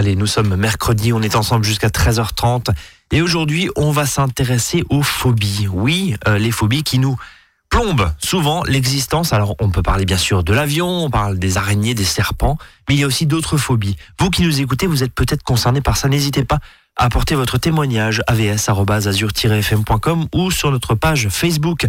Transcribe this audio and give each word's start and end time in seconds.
Allez, 0.00 0.16
nous 0.16 0.26
sommes 0.26 0.56
mercredi, 0.56 1.12
on 1.12 1.20
est 1.20 1.36
ensemble 1.36 1.62
jusqu'à 1.62 1.88
13h30 1.88 2.70
et 3.10 3.20
aujourd'hui 3.20 3.68
on 3.76 3.90
va 3.90 4.06
s'intéresser 4.06 4.82
aux 4.88 5.02
phobies. 5.02 5.68
Oui, 5.70 6.14
euh, 6.26 6.38
les 6.38 6.50
phobies 6.50 6.84
qui 6.84 6.98
nous 6.98 7.18
plombent 7.68 8.10
souvent 8.18 8.64
l'existence. 8.64 9.34
Alors 9.34 9.56
on 9.60 9.68
peut 9.68 9.82
parler 9.82 10.06
bien 10.06 10.16
sûr 10.16 10.42
de 10.42 10.54
l'avion, 10.54 10.88
on 10.88 11.10
parle 11.10 11.38
des 11.38 11.58
araignées, 11.58 11.92
des 11.92 12.06
serpents, 12.06 12.56
mais 12.88 12.94
il 12.94 13.00
y 13.00 13.04
a 13.04 13.06
aussi 13.06 13.26
d'autres 13.26 13.58
phobies. 13.58 13.98
Vous 14.18 14.30
qui 14.30 14.42
nous 14.42 14.62
écoutez, 14.62 14.86
vous 14.86 15.04
êtes 15.04 15.12
peut-être 15.12 15.42
concerné 15.42 15.82
par 15.82 15.98
ça, 15.98 16.08
n'hésitez 16.08 16.46
pas 16.46 16.60
à 16.96 17.04
apporter 17.04 17.34
votre 17.34 17.58
témoignage 17.58 18.22
avs.azur-fm.com 18.26 20.28
ou 20.34 20.50
sur 20.50 20.70
notre 20.70 20.94
page 20.94 21.28
Facebook. 21.28 21.86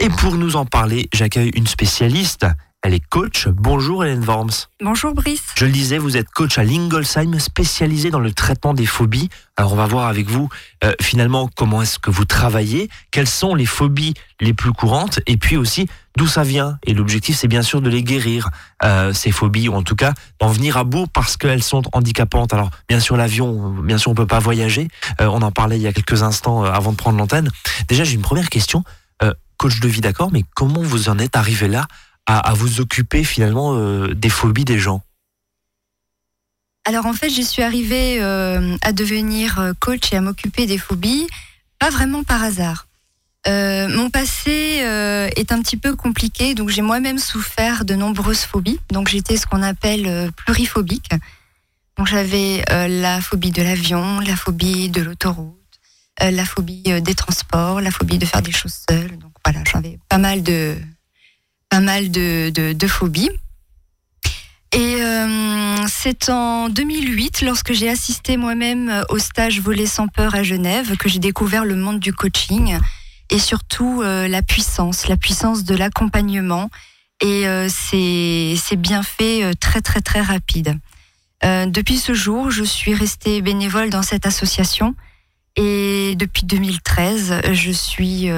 Et 0.00 0.08
pour 0.08 0.34
nous 0.34 0.56
en 0.56 0.66
parler, 0.66 1.08
j'accueille 1.12 1.52
une 1.54 1.68
spécialiste. 1.68 2.46
Elle 2.86 2.92
est 2.92 3.00
coach. 3.08 3.48
Bonjour 3.48 4.04
Hélène 4.04 4.22
Worms. 4.26 4.68
Bonjour 4.82 5.14
Brice. 5.14 5.42
Je 5.56 5.64
le 5.64 5.70
disais, 5.70 5.96
vous 5.96 6.18
êtes 6.18 6.28
coach 6.28 6.58
à 6.58 6.64
Lingolsheim, 6.64 7.38
spécialisé 7.38 8.10
dans 8.10 8.20
le 8.20 8.30
traitement 8.30 8.74
des 8.74 8.84
phobies. 8.84 9.30
Alors 9.56 9.72
on 9.72 9.76
va 9.76 9.86
voir 9.86 10.06
avec 10.06 10.28
vous 10.28 10.50
euh, 10.84 10.92
finalement 11.00 11.48
comment 11.56 11.80
est-ce 11.80 11.98
que 11.98 12.10
vous 12.10 12.26
travaillez, 12.26 12.90
quelles 13.10 13.26
sont 13.26 13.54
les 13.54 13.64
phobies 13.64 14.12
les 14.38 14.52
plus 14.52 14.72
courantes, 14.72 15.20
et 15.26 15.38
puis 15.38 15.56
aussi 15.56 15.88
d'où 16.18 16.26
ça 16.26 16.42
vient. 16.42 16.78
Et 16.84 16.92
l'objectif, 16.92 17.38
c'est 17.38 17.48
bien 17.48 17.62
sûr 17.62 17.80
de 17.80 17.88
les 17.88 18.02
guérir, 18.02 18.50
euh, 18.82 19.14
ces 19.14 19.30
phobies, 19.30 19.70
ou 19.70 19.72
en 19.72 19.82
tout 19.82 19.96
cas 19.96 20.12
d'en 20.38 20.48
venir 20.48 20.76
à 20.76 20.84
bout 20.84 21.06
parce 21.06 21.38
qu'elles 21.38 21.62
sont 21.62 21.84
handicapantes. 21.94 22.52
Alors 22.52 22.68
bien 22.90 23.00
sûr 23.00 23.16
l'avion, 23.16 23.70
bien 23.70 23.96
sûr 23.96 24.10
on 24.10 24.14
peut 24.14 24.26
pas 24.26 24.40
voyager. 24.40 24.88
Euh, 25.22 25.26
on 25.28 25.40
en 25.40 25.52
parlait 25.52 25.78
il 25.78 25.82
y 25.82 25.86
a 25.86 25.92
quelques 25.94 26.22
instants 26.22 26.64
avant 26.64 26.92
de 26.92 26.98
prendre 26.98 27.16
l'antenne. 27.16 27.48
Déjà 27.88 28.04
j'ai 28.04 28.12
une 28.12 28.20
première 28.20 28.50
question. 28.50 28.84
coach 29.56 29.80
de 29.80 29.88
vie, 29.88 30.02
d'accord, 30.02 30.30
mais 30.30 30.44
comment 30.54 30.82
vous 30.82 31.08
en 31.08 31.18
êtes 31.18 31.36
arrivé 31.36 31.68
là 31.68 31.86
à, 32.26 32.54
vous 32.54 32.80
occuper 32.80 33.24
finalement 33.24 33.74
euh, 33.74 34.14
des 34.14 34.30
phobies 34.30 34.64
des 34.64 34.78
gens 34.78 35.02
Alors 36.84 37.06
en 37.06 37.12
fait, 37.12 37.30
je 37.30 37.42
suis 37.42 37.62
arrivée 37.62 38.18
euh, 38.20 38.76
à 38.82 38.92
devenir 38.92 39.58
euh, 39.58 39.72
coach 39.78 40.12
et 40.12 40.16
à 40.16 40.20
m'occuper 40.20 40.66
des 40.66 40.78
phobies, 40.78 41.26
pas 41.78 41.90
vraiment 41.90 42.24
par 42.24 42.42
hasard. 42.42 42.86
mon 43.46 44.08
passé 44.10 44.80
est 45.36 45.52
un 45.52 45.60
petit 45.60 45.76
peu 45.76 45.94
compliqué, 45.96 46.54
donc 46.54 46.70
j'ai 46.70 46.82
moi-même 46.82 47.18
souffert 47.18 47.84
de 47.84 47.94
nombreuses 47.94 48.44
phobies. 48.44 48.80
Donc 48.90 49.08
j'étais 49.08 49.36
ce 49.36 49.46
qu'on 49.46 49.62
appelle 49.62 50.32
pluriphobique. 50.32 51.10
Donc 51.96 52.06
j'avais 52.06 52.64
la 52.88 53.20
phobie 53.20 53.50
de 53.50 53.62
l'avion, 53.62 54.20
la 54.20 54.34
phobie 54.34 54.88
de 54.88 55.02
l'autoroute, 55.02 55.78
la 56.20 56.46
phobie 56.46 57.02
des 57.02 57.14
transports, 57.14 57.82
la 57.82 57.90
phobie 57.90 58.16
de 58.16 58.24
faire 58.24 58.40
des 58.40 58.52
choses 58.52 58.78
seules. 58.88 59.18
Donc 59.18 59.32
voilà, 59.44 59.60
j'avais 59.70 59.98
pas 60.08 60.18
mal 60.18 60.42
de, 60.42 60.78
pas 61.74 61.80
mal 61.80 62.12
de, 62.12 62.50
de, 62.50 62.86
phobies. 62.86 63.30
Et 64.70 65.02
euh, 65.02 65.76
c'est 65.88 66.30
en 66.30 66.68
2008, 66.68 67.42
lorsque 67.42 67.72
j'ai 67.72 67.90
assisté 67.90 68.36
moi-même 68.36 69.04
au 69.08 69.18
stage 69.18 69.60
Voler 69.60 69.86
sans 69.86 70.06
peur 70.06 70.36
à 70.36 70.44
Genève, 70.44 70.96
que 70.96 71.08
j'ai 71.08 71.18
découvert 71.18 71.64
le 71.64 71.74
monde 71.74 71.98
du 71.98 72.12
coaching 72.12 72.78
et 73.28 73.40
surtout 73.40 74.02
euh, 74.02 74.28
la 74.28 74.40
puissance, 74.40 75.08
la 75.08 75.16
puissance 75.16 75.64
de 75.64 75.74
l'accompagnement 75.74 76.70
et 77.20 77.48
euh, 77.48 77.66
c'est 77.68 78.76
bien 78.76 79.02
fait 79.02 79.52
très 79.58 79.80
très 79.80 80.00
très 80.00 80.20
rapide. 80.20 80.78
depuis 81.42 81.98
ce 81.98 82.14
jour, 82.14 82.52
je 82.52 82.62
suis 82.62 82.94
restée 82.94 83.42
bénévole 83.42 83.90
dans 83.90 84.02
cette 84.02 84.26
association 84.26 84.94
et 85.56 86.14
depuis 86.16 86.44
2013, 86.44 87.40
je 87.52 87.72
suis 87.72 88.28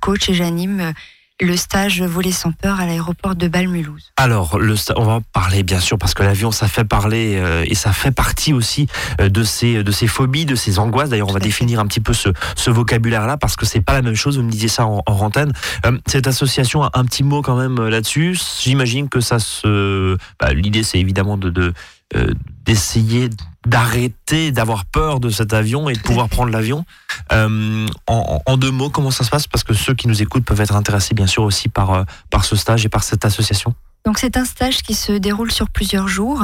coach 0.00 0.28
et 0.28 0.34
j'anime 0.34 0.94
le 1.40 1.56
stage 1.56 2.00
voler 2.00 2.30
sans 2.30 2.52
peur 2.52 2.78
à 2.80 2.86
l'aéroport 2.86 3.34
de 3.34 3.48
Bâle-Mulhouse. 3.48 4.12
Alors, 4.16 4.58
le, 4.58 4.76
on 4.96 5.04
va 5.04 5.20
parler 5.32 5.64
bien 5.64 5.80
sûr 5.80 5.98
parce 5.98 6.14
que 6.14 6.22
l'avion, 6.22 6.52
ça 6.52 6.68
fait 6.68 6.84
parler 6.84 7.36
euh, 7.36 7.64
et 7.66 7.74
ça 7.74 7.92
fait 7.92 8.12
partie 8.12 8.52
aussi 8.52 8.86
euh, 9.20 9.28
de 9.28 9.42
ces 9.42 9.82
de 9.82 9.90
ces 9.90 10.06
phobies, 10.06 10.46
de 10.46 10.54
ces 10.54 10.78
angoisses. 10.78 11.10
D'ailleurs, 11.10 11.28
on 11.28 11.32
va 11.32 11.40
définir 11.40 11.80
un 11.80 11.86
petit 11.86 12.00
peu 12.00 12.12
ce, 12.12 12.28
ce 12.54 12.70
vocabulaire-là 12.70 13.36
parce 13.36 13.56
que 13.56 13.66
c'est 13.66 13.80
pas 13.80 13.94
la 13.94 14.02
même 14.02 14.14
chose. 14.14 14.38
Vous 14.38 14.44
me 14.44 14.50
disiez 14.50 14.68
ça 14.68 14.86
en, 14.86 15.02
en 15.06 15.12
antenne. 15.12 15.52
Euh, 15.86 15.98
cette 16.06 16.28
association 16.28 16.84
a 16.84 16.90
un 16.94 17.04
petit 17.04 17.24
mot 17.24 17.42
quand 17.42 17.56
même 17.56 17.88
là-dessus. 17.88 18.38
J'imagine 18.60 19.08
que 19.08 19.20
ça 19.20 19.40
se. 19.40 20.16
Bah, 20.38 20.52
l'idée, 20.52 20.84
c'est 20.84 21.00
évidemment 21.00 21.36
de, 21.36 21.50
de 21.50 21.72
d'essayer 22.64 23.30
d'arrêter 23.66 24.52
d'avoir 24.52 24.84
peur 24.84 25.20
de 25.20 25.30
cet 25.30 25.52
avion 25.52 25.88
et 25.88 25.94
de 25.94 26.00
pouvoir 26.00 26.28
prendre 26.28 26.50
l'avion. 26.50 26.84
Euh, 27.32 27.86
en, 28.06 28.56
deux 28.56 28.70
mots, 28.70 28.90
comment 28.90 29.10
ça 29.10 29.24
se 29.24 29.30
passe? 29.30 29.46
Parce 29.46 29.64
que 29.64 29.74
ceux 29.74 29.94
qui 29.94 30.08
nous 30.08 30.22
écoutent 30.22 30.44
peuvent 30.44 30.60
être 30.60 30.76
intéressés 30.76 31.14
bien 31.14 31.26
sûr 31.26 31.42
aussi 31.42 31.68
par, 31.68 31.92
euh, 31.92 32.04
par 32.30 32.44
ce 32.44 32.56
stage 32.56 32.84
et 32.84 32.88
par 32.88 33.02
cette 33.02 33.24
association. 33.24 33.74
Donc 34.04 34.18
c'est 34.18 34.36
un 34.36 34.44
stage 34.44 34.82
qui 34.82 34.94
se 34.94 35.12
déroule 35.12 35.50
sur 35.50 35.70
plusieurs 35.70 36.08
jours. 36.08 36.42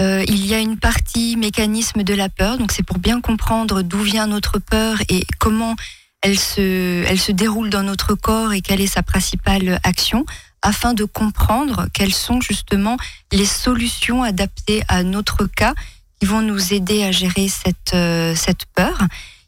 Euh, 0.00 0.24
il 0.26 0.46
y 0.46 0.54
a 0.54 0.58
une 0.58 0.78
partie 0.78 1.36
mécanisme 1.36 2.02
de 2.02 2.14
la 2.14 2.28
peur, 2.28 2.58
donc 2.58 2.72
c'est 2.72 2.82
pour 2.82 2.98
bien 2.98 3.20
comprendre 3.20 3.82
d'où 3.82 4.00
vient 4.00 4.26
notre 4.26 4.58
peur 4.58 4.96
et 5.08 5.24
comment 5.38 5.76
elle 6.22 6.38
se, 6.38 7.04
elle 7.06 7.20
se 7.20 7.30
déroule 7.30 7.68
dans 7.68 7.82
notre 7.82 8.14
corps 8.14 8.54
et 8.54 8.62
quelle 8.62 8.80
est 8.80 8.86
sa 8.86 9.02
principale 9.02 9.78
action, 9.84 10.24
afin 10.64 10.94
de 10.94 11.04
comprendre 11.04 11.86
quelles 11.92 12.14
sont 12.14 12.40
justement 12.40 12.96
les 13.30 13.44
solutions 13.44 14.22
adaptées 14.22 14.82
à 14.88 15.02
notre 15.02 15.44
cas 15.44 15.74
qui 16.18 16.26
vont 16.26 16.40
nous 16.40 16.72
aider 16.72 17.04
à 17.04 17.12
gérer 17.12 17.48
cette, 17.48 17.92
euh, 17.92 18.34
cette 18.34 18.64
peur. 18.74 18.98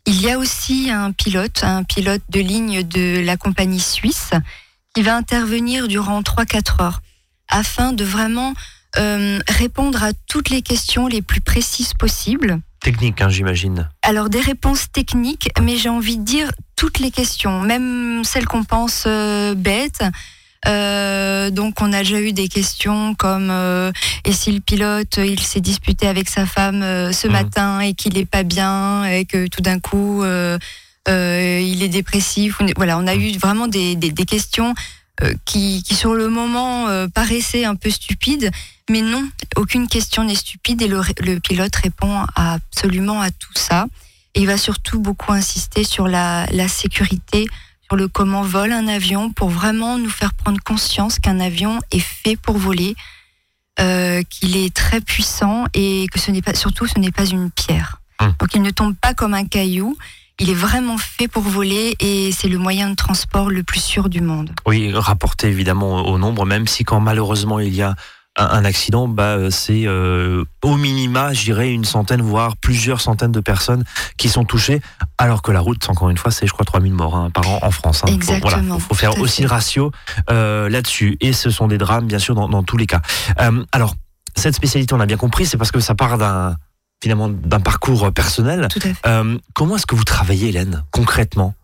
Il 0.04 0.20
y 0.20 0.30
a 0.30 0.38
aussi 0.38 0.90
un 0.90 1.10
pilote, 1.12 1.64
un 1.64 1.82
pilote 1.82 2.22
de 2.28 2.40
ligne 2.40 2.82
de 2.82 3.24
la 3.24 3.36
compagnie 3.36 3.80
suisse 3.80 4.30
qui 4.94 5.02
va 5.02 5.16
intervenir 5.16 5.88
durant 5.88 6.20
3-4 6.20 6.82
heures 6.82 7.00
afin 7.48 7.92
de 7.92 8.04
vraiment 8.04 8.52
euh, 8.98 9.38
répondre 9.48 10.02
à 10.02 10.12
toutes 10.28 10.50
les 10.50 10.62
questions 10.62 11.06
les 11.06 11.22
plus 11.22 11.40
précises 11.40 11.94
possibles. 11.94 12.60
Technique, 12.80 13.20
hein, 13.22 13.30
j'imagine. 13.30 13.88
Alors 14.02 14.28
des 14.28 14.40
réponses 14.40 14.92
techniques, 14.92 15.50
mais 15.60 15.76
j'ai 15.76 15.88
envie 15.88 16.18
de 16.18 16.24
dire 16.24 16.52
toutes 16.76 16.98
les 16.98 17.10
questions, 17.10 17.62
même 17.62 18.22
celles 18.22 18.46
qu'on 18.46 18.64
pense 18.64 19.04
euh, 19.06 19.54
bêtes. 19.54 20.04
Euh, 20.66 21.50
donc 21.50 21.80
on 21.80 21.92
a 21.92 21.98
déjà 21.98 22.20
eu 22.20 22.32
des 22.32 22.48
questions 22.48 23.14
comme 23.14 23.50
euh, 23.50 23.92
et 24.24 24.32
si 24.32 24.50
le 24.50 24.60
pilote 24.60 25.18
il 25.18 25.40
s'est 25.40 25.60
disputé 25.60 26.08
avec 26.08 26.28
sa 26.28 26.46
femme 26.46 26.82
euh, 26.82 27.12
ce 27.12 27.28
mmh. 27.28 27.32
matin 27.32 27.80
et 27.80 27.94
qu'il 27.94 28.18
est 28.18 28.24
pas 28.26 28.42
bien 28.42 29.04
et 29.04 29.24
que 29.26 29.46
tout 29.46 29.60
d'un 29.60 29.78
coup 29.78 30.24
il 31.08 31.82
est 31.82 31.88
dépressif. 31.88 32.58
Voilà, 32.76 32.98
on 32.98 33.06
a 33.06 33.14
eu 33.14 33.36
vraiment 33.38 33.68
des, 33.68 33.94
des, 33.96 34.10
des 34.10 34.24
questions 34.24 34.74
qui, 35.44 35.82
qui, 35.82 35.94
sur 35.94 36.14
le 36.14 36.28
moment 36.28 36.86
paraissaient 37.14 37.64
un 37.64 37.76
peu 37.76 37.90
stupides, 37.90 38.50
mais 38.90 39.00
non, 39.00 39.26
aucune 39.54 39.88
question 39.88 40.24
n'est 40.24 40.34
stupide 40.34 40.82
et 40.82 40.88
le, 40.88 41.00
le, 41.20 41.38
pilote 41.38 41.74
répond 41.76 42.24
absolument 42.34 43.22
à 43.22 43.30
tout 43.30 43.54
ça. 43.54 43.86
Et 44.34 44.40
il 44.40 44.46
va 44.46 44.58
surtout 44.58 44.98
beaucoup 44.98 45.32
insister 45.32 45.84
sur 45.84 46.08
la, 46.08 46.46
la 46.50 46.68
sécurité 46.68 47.46
sur 47.88 47.96
le 47.96 48.08
comment 48.08 48.42
vole 48.42 48.72
un 48.72 48.88
avion 48.88 49.30
pour 49.30 49.48
vraiment 49.48 49.98
nous 49.98 50.10
faire 50.10 50.34
prendre 50.34 50.60
conscience 50.62 51.18
qu'un 51.18 51.40
avion 51.40 51.78
est 51.92 52.00
fait 52.00 52.36
pour 52.36 52.58
voler, 52.58 52.96
euh, 53.80 54.22
qu'il 54.28 54.56
est 54.56 54.74
très 54.74 55.00
puissant 55.00 55.64
et 55.72 56.06
que 56.12 56.18
ce 56.18 56.30
n'est 56.30 56.42
pas, 56.42 56.54
surtout, 56.54 56.86
ce 56.86 56.98
n'est 56.98 57.12
pas 57.12 57.26
une 57.26 57.50
pierre. 57.50 58.00
Hum. 58.20 58.34
Donc 58.40 58.54
il 58.54 58.62
ne 58.62 58.70
tombe 58.70 58.94
pas 58.96 59.14
comme 59.14 59.34
un 59.34 59.44
caillou. 59.44 59.96
Il 60.38 60.50
est 60.50 60.54
vraiment 60.54 60.98
fait 60.98 61.28
pour 61.28 61.42
voler 61.42 61.96
et 61.98 62.30
c'est 62.30 62.48
le 62.48 62.58
moyen 62.58 62.90
de 62.90 62.94
transport 62.94 63.48
le 63.48 63.62
plus 63.62 63.82
sûr 63.82 64.10
du 64.10 64.20
monde. 64.20 64.50
Oui, 64.66 64.92
rapporté 64.92 65.46
évidemment 65.48 66.06
au 66.06 66.18
nombre, 66.18 66.44
même 66.44 66.66
si 66.66 66.84
quand 66.84 67.00
malheureusement 67.00 67.58
il 67.58 67.74
y 67.74 67.80
a 67.80 67.94
un, 68.36 68.64
accident, 68.64 69.08
bah, 69.08 69.50
c'est 69.50 69.86
euh, 69.86 70.44
au 70.62 70.76
minima, 70.76 71.32
je 71.32 71.44
dirais, 71.44 71.72
une 71.72 71.84
centaine, 71.84 72.20
voire 72.22 72.56
plusieurs 72.56 73.00
centaines 73.00 73.32
de 73.32 73.40
personnes 73.40 73.84
qui 74.16 74.28
sont 74.28 74.44
touchées, 74.44 74.80
alors 75.18 75.42
que 75.42 75.52
la 75.52 75.60
route, 75.60 75.88
encore 75.88 76.10
une 76.10 76.18
fois, 76.18 76.30
c'est, 76.30 76.46
je 76.46 76.52
crois, 76.52 76.64
3000 76.64 76.92
morts 76.92 77.16
hein, 77.16 77.30
par 77.30 77.48
an 77.48 77.58
en 77.62 77.70
France. 77.70 78.02
Hein. 78.04 78.12
Exactement. 78.12 78.76
Il 78.76 78.80
faut, 78.80 78.94
faire 78.94 79.18
aussi 79.18 79.42
le 79.42 79.48
ratio 79.48 79.90
euh, 80.30 80.68
là-dessus. 80.68 81.16
Et 81.20 81.32
ce 81.32 81.50
sont 81.50 81.68
des 81.68 81.78
drames, 81.78 82.06
bien 82.06 82.18
sûr, 82.18 82.34
dans, 82.34 82.48
dans 82.48 82.62
tous 82.62 82.76
les 82.76 82.86
cas. 82.86 83.00
Euh, 83.40 83.64
alors, 83.72 83.94
cette 84.34 84.54
spécialité, 84.54 84.94
on 84.94 85.00
a 85.00 85.06
bien 85.06 85.16
compris, 85.16 85.46
c'est 85.46 85.56
parce 85.56 85.70
que 85.70 85.80
ça 85.80 85.94
part 85.94 86.18
d'un 86.18 86.56
finalement 87.02 87.28
d'un 87.28 87.60
parcours 87.60 88.12
personnel. 88.12 88.68
Tout 88.70 88.78
à 88.78 88.82
fait. 88.82 88.94
Euh, 89.06 89.38
comment 89.54 89.76
est-ce 89.76 89.86
que 89.86 89.94
vous 89.94 90.04
travaillez, 90.04 90.48
Hélène, 90.48 90.84
concrètement? 90.90 91.54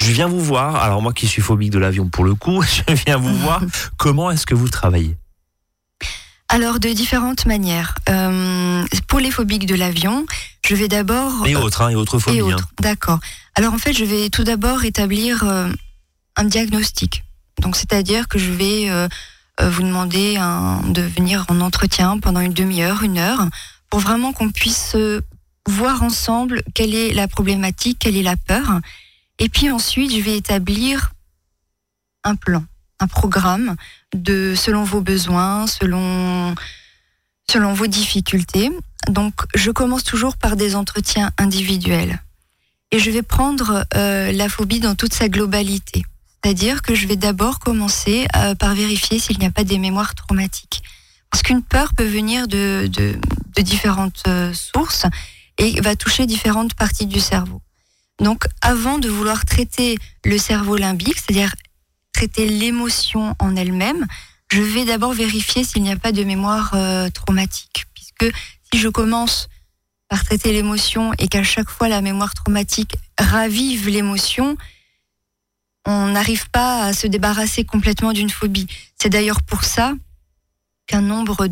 Je 0.00 0.10
viens 0.10 0.26
vous 0.26 0.40
voir, 0.40 0.76
alors 0.76 1.00
moi 1.00 1.12
qui 1.12 1.28
suis 1.28 1.42
phobique 1.42 1.70
de 1.70 1.78
l'avion 1.78 2.08
pour 2.08 2.24
le 2.24 2.34
coup, 2.34 2.62
je 2.88 2.94
viens 3.06 3.16
vous 3.16 3.34
voir, 3.36 3.62
comment 3.96 4.30
est-ce 4.30 4.46
que 4.46 4.54
vous 4.54 4.68
travaillez? 4.68 5.16
Alors 6.52 6.78
de 6.78 6.90
différentes 6.90 7.46
manières. 7.46 7.94
Euh, 8.10 8.84
pour 9.08 9.20
les 9.20 9.30
phobiques 9.30 9.64
de 9.64 9.74
l'avion, 9.74 10.26
je 10.66 10.74
vais 10.74 10.86
d'abord 10.86 11.46
et 11.46 11.56
autres 11.56 11.80
hein, 11.80 11.88
et 11.88 11.94
autres 11.94 12.18
phobies. 12.18 12.40
Hein. 12.40 12.56
D'accord. 12.78 13.20
Alors 13.54 13.72
en 13.72 13.78
fait, 13.78 13.94
je 13.94 14.04
vais 14.04 14.28
tout 14.28 14.44
d'abord 14.44 14.84
établir 14.84 15.44
euh, 15.44 15.70
un 16.36 16.44
diagnostic. 16.44 17.24
Donc 17.62 17.74
c'est-à-dire 17.74 18.28
que 18.28 18.38
je 18.38 18.50
vais 18.50 18.90
euh, 18.90 19.08
vous 19.62 19.82
demander 19.82 20.36
de 20.88 21.02
venir 21.02 21.46
en 21.48 21.60
entretien 21.62 22.18
pendant 22.18 22.40
une 22.40 22.52
demi-heure, 22.52 23.02
une 23.02 23.18
heure, 23.18 23.48
pour 23.88 24.00
vraiment 24.00 24.32
qu'on 24.34 24.50
puisse 24.50 24.94
voir 25.66 26.02
ensemble 26.02 26.62
quelle 26.74 26.94
est 26.94 27.14
la 27.14 27.28
problématique, 27.28 27.98
quelle 27.98 28.16
est 28.16 28.22
la 28.22 28.36
peur. 28.36 28.80
Et 29.38 29.48
puis 29.48 29.70
ensuite, 29.70 30.14
je 30.14 30.20
vais 30.20 30.36
établir 30.36 31.12
un 32.24 32.34
plan 32.34 32.64
un 33.02 33.08
programme 33.08 33.76
de 34.14 34.54
selon 34.54 34.84
vos 34.84 35.00
besoins, 35.00 35.66
selon 35.66 36.54
selon 37.50 37.74
vos 37.74 37.88
difficultés. 37.88 38.70
Donc, 39.08 39.34
je 39.54 39.70
commence 39.70 40.04
toujours 40.04 40.36
par 40.36 40.56
des 40.56 40.76
entretiens 40.76 41.32
individuels. 41.36 42.22
Et 42.92 42.98
je 42.98 43.10
vais 43.10 43.22
prendre 43.22 43.84
euh, 43.96 44.32
la 44.32 44.48
phobie 44.48 44.80
dans 44.80 44.94
toute 44.94 45.12
sa 45.12 45.28
globalité. 45.28 46.04
C'est-à-dire 46.42 46.82
que 46.82 46.94
je 46.94 47.06
vais 47.06 47.16
d'abord 47.16 47.58
commencer 47.58 48.26
euh, 48.36 48.54
par 48.54 48.74
vérifier 48.74 49.18
s'il 49.18 49.38
n'y 49.38 49.46
a 49.46 49.50
pas 49.50 49.64
des 49.64 49.78
mémoires 49.78 50.14
traumatiques. 50.14 50.82
Parce 51.30 51.42
qu'une 51.42 51.62
peur 51.62 51.94
peut 51.94 52.06
venir 52.06 52.46
de, 52.46 52.88
de, 52.88 53.62
différentes 53.62 54.22
euh, 54.26 54.52
sources 54.52 55.06
et 55.58 55.80
va 55.80 55.96
toucher 55.96 56.26
différentes 56.26 56.74
parties 56.74 57.06
du 57.06 57.20
cerveau. 57.20 57.60
Donc, 58.20 58.44
avant 58.60 58.98
de 58.98 59.08
vouloir 59.08 59.44
traiter 59.44 59.96
le 60.24 60.36
cerveau 60.38 60.76
limbique, 60.76 61.18
c'est-à-dire 61.18 61.54
traiter 62.12 62.46
l'émotion 62.46 63.34
en 63.38 63.56
elle-même, 63.56 64.06
je 64.52 64.60
vais 64.60 64.84
d'abord 64.84 65.12
vérifier 65.12 65.64
s'il 65.64 65.82
n'y 65.82 65.90
a 65.90 65.96
pas 65.96 66.12
de 66.12 66.24
mémoire 66.24 66.72
euh, 66.74 67.08
traumatique. 67.10 67.86
Puisque 67.94 68.34
si 68.72 68.80
je 68.80 68.88
commence 68.88 69.48
par 70.08 70.24
traiter 70.24 70.52
l'émotion 70.52 71.12
et 71.18 71.26
qu'à 71.26 71.42
chaque 71.42 71.70
fois 71.70 71.88
la 71.88 72.02
mémoire 72.02 72.34
traumatique 72.34 72.96
ravive 73.18 73.88
l'émotion, 73.88 74.56
on 75.86 76.08
n'arrive 76.08 76.50
pas 76.50 76.84
à 76.84 76.92
se 76.92 77.06
débarrasser 77.06 77.64
complètement 77.64 78.12
d'une 78.12 78.30
phobie. 78.30 78.66
C'est 79.00 79.08
d'ailleurs 79.08 79.42
pour 79.42 79.64
ça 79.64 79.94
qu'un 80.86 81.00
nombre 81.00 81.46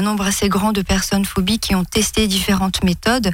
nombre 0.00 0.26
assez 0.26 0.48
grand 0.48 0.72
de 0.72 0.82
personnes 0.82 1.24
phobiques 1.24 1.62
qui 1.62 1.74
ont 1.74 1.84
testé 1.84 2.26
différentes 2.26 2.84
méthodes 2.84 3.32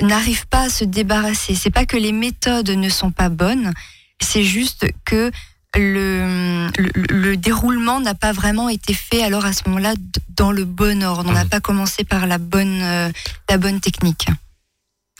n'arrivent 0.00 0.46
pas 0.46 0.62
à 0.62 0.68
se 0.68 0.84
débarrasser. 0.84 1.54
C'est 1.54 1.70
pas 1.70 1.86
que 1.86 1.96
les 1.96 2.12
méthodes 2.12 2.70
ne 2.70 2.88
sont 2.88 3.10
pas 3.10 3.28
bonnes, 3.28 3.72
c'est 4.20 4.44
juste 4.44 4.86
que 5.04 5.30
le, 5.76 6.68
le, 7.10 7.36
déroulement 7.36 8.00
n'a 8.00 8.14
pas 8.14 8.32
vraiment 8.32 8.68
été 8.68 8.94
fait 8.94 9.22
alors 9.22 9.44
à 9.44 9.52
ce 9.52 9.62
moment-là 9.66 9.94
dans 10.36 10.52
le 10.52 10.64
bon 10.64 11.02
ordre. 11.02 11.30
On 11.30 11.32
n'a 11.32 11.44
mmh. 11.44 11.48
pas 11.48 11.60
commencé 11.60 12.04
par 12.04 12.26
la 12.26 12.38
bonne, 12.38 12.80
euh, 12.82 13.10
la 13.48 13.58
bonne 13.58 13.80
technique. 13.80 14.28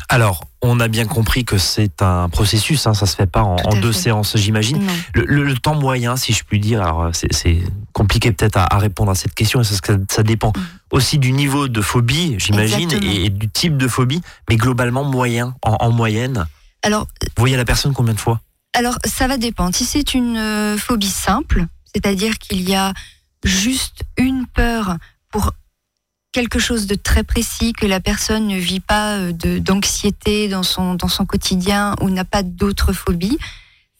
Alors, 0.08 0.44
on 0.62 0.78
a 0.78 0.88
bien 0.88 1.06
compris 1.06 1.44
que 1.44 1.58
c'est 1.58 2.02
un 2.02 2.28
processus, 2.28 2.86
hein, 2.86 2.94
ça 2.94 3.06
se 3.06 3.16
fait 3.16 3.26
pas 3.26 3.42
en, 3.42 3.56
deux 3.80 3.92
séances, 3.92 4.36
j'imagine. 4.36 4.80
Le, 5.14 5.54
temps 5.54 5.74
moyen, 5.74 6.16
si 6.16 6.32
je 6.32 6.44
puis 6.44 6.60
dire, 6.60 6.82
alors 6.82 7.10
c'est 7.12 7.58
compliqué 7.92 8.30
peut-être 8.30 8.58
à, 8.58 8.78
répondre 8.78 9.10
à 9.10 9.14
cette 9.14 9.34
question, 9.34 9.64
ça, 9.64 9.74
ça 10.08 10.22
dépend 10.22 10.50
mm. 10.50 10.60
aussi 10.92 11.18
du 11.18 11.32
niveau 11.32 11.66
de 11.68 11.80
phobie, 11.80 12.36
j'imagine, 12.38 12.92
et, 13.02 13.30
du 13.30 13.48
type 13.48 13.76
de 13.76 13.88
phobie, 13.88 14.20
mais 14.48 14.56
globalement 14.56 15.02
moyen, 15.02 15.54
en, 15.62 15.90
moyenne. 15.90 16.46
Alors, 16.82 17.08
vous 17.22 17.28
voyez 17.38 17.56
la 17.56 17.64
personne 17.64 17.92
combien 17.92 18.14
de 18.14 18.20
fois? 18.20 18.40
Alors, 18.76 18.98
ça 19.06 19.26
va 19.26 19.38
dépendre. 19.38 19.74
Si 19.74 19.86
c'est 19.86 20.12
une 20.12 20.36
euh, 20.36 20.76
phobie 20.76 21.08
simple, 21.08 21.64
c'est-à-dire 21.94 22.36
qu'il 22.36 22.60
y 22.60 22.74
a 22.74 22.92
juste 23.42 24.02
une 24.18 24.46
peur 24.46 24.98
pour 25.30 25.52
quelque 26.30 26.58
chose 26.58 26.86
de 26.86 26.94
très 26.94 27.24
précis, 27.24 27.72
que 27.72 27.86
la 27.86 28.00
personne 28.00 28.46
ne 28.46 28.58
vit 28.58 28.80
pas 28.80 29.16
euh, 29.16 29.32
d'anxiété 29.32 30.48
dans 30.48 30.62
son, 30.62 30.94
dans 30.94 31.08
son 31.08 31.24
quotidien 31.24 31.96
ou 32.02 32.10
n'a 32.10 32.26
pas 32.26 32.42
d'autres 32.42 32.92
phobies, 32.92 33.38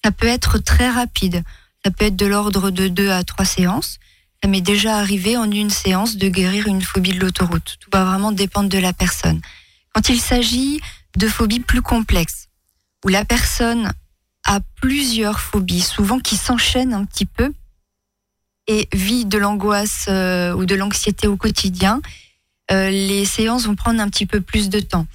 ça 0.05 0.11
peut 0.11 0.27
être 0.27 0.59
très 0.59 0.91
rapide. 0.91 1.43
Ça 1.83 1.91
peut 1.91 2.05
être 2.05 2.17
de 2.17 2.27
l'ordre 2.27 2.71
de 2.71 2.89
deux 2.89 3.11
à 3.11 3.25
trois 3.25 3.47
séances. 3.47 3.99
Ça 4.43 4.51
m'est 4.51 4.61
déjà 4.61 4.99
arrivé 4.99 5.39
en 5.39 5.51
une 5.51 5.71
séance 5.71 6.17
de 6.17 6.29
guérir 6.29 6.67
une 6.67 6.83
phobie 6.83 7.15
de 7.15 7.21
l'autoroute. 7.21 7.79
Tout 7.81 7.89
va 7.95 8.05
vraiment 8.05 8.31
dépendre 8.31 8.69
de 8.69 8.77
la 8.77 8.93
personne. 8.93 9.41
Quand 9.95 10.11
il 10.11 10.21
s'agit 10.21 10.83
de 11.17 11.29
phobies 11.29 11.61
plus 11.61 11.81
complexes, 11.81 12.49
où 13.07 13.09
la 13.09 13.25
personne 13.25 13.91
a 14.47 14.61
plusieurs 14.81 15.41
phobies, 15.41 15.81
souvent 15.81 16.19
qui 16.19 16.37
s'enchaînent 16.37 16.95
un 16.95 17.05
petit 17.05 17.27
peu, 17.27 17.53
et 18.69 18.89
vit 18.93 19.25
de 19.25 19.39
l'angoisse 19.39 20.07
euh, 20.09 20.53
ou 20.55 20.65
de 20.65 20.75
l'anxiété 20.75 21.27
au 21.27 21.37
quotidien, 21.37 22.01
euh, 22.73 22.91
les 22.91 23.25
séances 23.25 23.67
vont 23.67 23.77
prendre 23.77 24.01
un 24.01 24.09
petit 24.09 24.27
peu 24.27 24.41
plus 24.41 24.69
de 24.69 24.81
temps. 24.81 25.07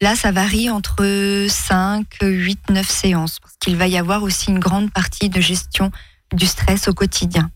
Là, 0.00 0.14
ça 0.14 0.30
varie 0.30 0.70
entre 0.70 1.46
5, 1.48 2.06
8, 2.22 2.70
9 2.70 2.88
séances, 2.88 3.40
parce 3.40 3.54
qu'il 3.60 3.76
va 3.76 3.88
y 3.88 3.96
avoir 3.96 4.22
aussi 4.22 4.50
une 4.50 4.58
grande 4.58 4.92
partie 4.92 5.28
de 5.28 5.40
gestion 5.40 5.90
du 6.34 6.46
stress 6.46 6.88
au 6.88 6.94
quotidien. 6.94 7.50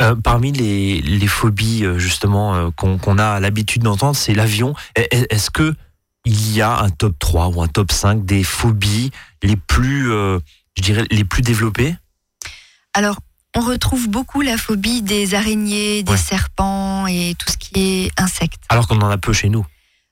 Euh, 0.00 0.16
parmi 0.16 0.50
les, 0.52 1.26
phobies 1.26 1.84
euh, 1.84 1.98
justement 1.98 2.72
qu'on 2.72 3.18
a 3.18 3.40
l'habitude 3.40 3.82
d'entendre, 3.82 4.16
c'est 4.16 4.34
l'avion. 4.34 4.74
Est-ce 4.96 5.50
que 5.50 5.74
il 6.24 6.54
y 6.54 6.60
a 6.60 6.78
un 6.78 6.90
top 6.90 7.18
3 7.18 7.48
ou 7.48 7.62
un 7.62 7.68
top 7.68 7.92
5 7.92 8.24
des 8.24 8.44
phobies 8.44 9.10
les 9.42 9.56
plus, 9.56 10.06
je 10.06 10.82
dirais, 10.82 11.04
les 11.10 11.24
plus 11.24 11.42
développées? 11.42 11.96
Alors, 12.94 13.16
on 13.54 13.60
retrouve 13.60 14.08
beaucoup 14.08 14.40
la 14.40 14.56
phobie 14.56 15.02
des 15.02 15.34
araignées, 15.34 16.02
des 16.02 16.16
serpents 16.16 17.06
et 17.06 17.34
tout 17.38 17.50
ce 17.50 17.56
qui 17.56 18.06
est 18.06 18.20
insectes. 18.20 18.62
Alors 18.68 18.88
qu'on 18.88 19.00
en 19.00 19.10
a 19.10 19.18
peu 19.18 19.32
chez 19.32 19.48
nous. 19.48 19.66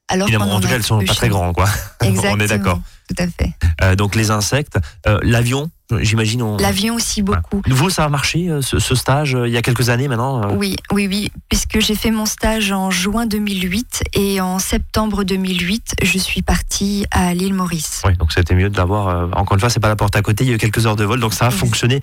Alors 0.09 0.29
en, 0.29 0.61
tout 0.61 0.69
cas, 0.69 0.75
elles 0.75 0.83
sont 0.83 0.99
pas 1.05 1.15
très 1.15 1.29
grandes, 1.29 1.55
quoi. 1.55 1.69
Exactement. 2.01 2.35
on 2.37 2.41
est 2.41 2.49
d'accord. 2.49 2.81
Tout 3.09 3.23
à 3.23 3.27
fait. 3.27 3.55
Euh, 3.83 3.95
donc 3.95 4.17
les 4.17 4.31
insectes, 4.31 4.79
euh, 5.07 5.19
l'avion, 5.23 5.71
J'imagine. 6.01 6.43
On... 6.43 6.57
L'avion 6.57 6.95
aussi 6.95 7.23
beaucoup. 7.23 7.63
Vous, 7.67 7.91
ça 7.91 8.05
a 8.05 8.09
marché 8.09 8.49
euh, 8.49 8.61
ce, 8.63 8.95
stage 8.95 9.35
euh, 9.35 9.49
il 9.49 9.53
y 9.53 9.57
a 9.57 9.63
quelques 9.63 9.89
années 9.89 10.09
maintenant 10.09 10.43
euh 10.43 10.55
Oui, 10.57 10.77
oui, 10.93 11.07
oui, 11.09 11.31
puisque 11.49 11.81
j'ai 11.81 11.95
fait 11.95 12.11
mon 12.11 12.27
stage 12.27 12.73
en 12.73 12.91
juin 12.91 13.27
2008 13.27 14.05
et 14.15 14.41
en 14.41 14.59
septembre 14.59 15.25
2008, 15.25 15.97
je 16.03 16.19
suis 16.19 16.43
partie 16.43 17.07
à 17.11 17.35
l'île 17.35 17.55
Maurice. 17.55 18.03
Oui, 18.05 18.17
donc 18.17 18.33
c'était 18.33 18.55
mieux 18.55 18.71
de 18.71 18.77
l'avoir. 18.77 19.29
encore 19.37 19.55
une 19.55 19.61
fois, 19.61 19.71
c'est 19.71 19.81
pas 19.81 19.89
la 19.89 19.97
porte 19.97 20.17
à 20.17 20.23
côté, 20.23 20.45
il 20.45 20.51
y 20.51 20.53
a 20.53 20.57
eu 20.57 20.59
quelques 20.59 20.87
heures 20.87 20.97
de 20.97 21.05
vol, 21.05 21.21
donc 21.21 21.35
ça 21.35 21.47
a 21.47 21.51
fonctionné 21.51 22.01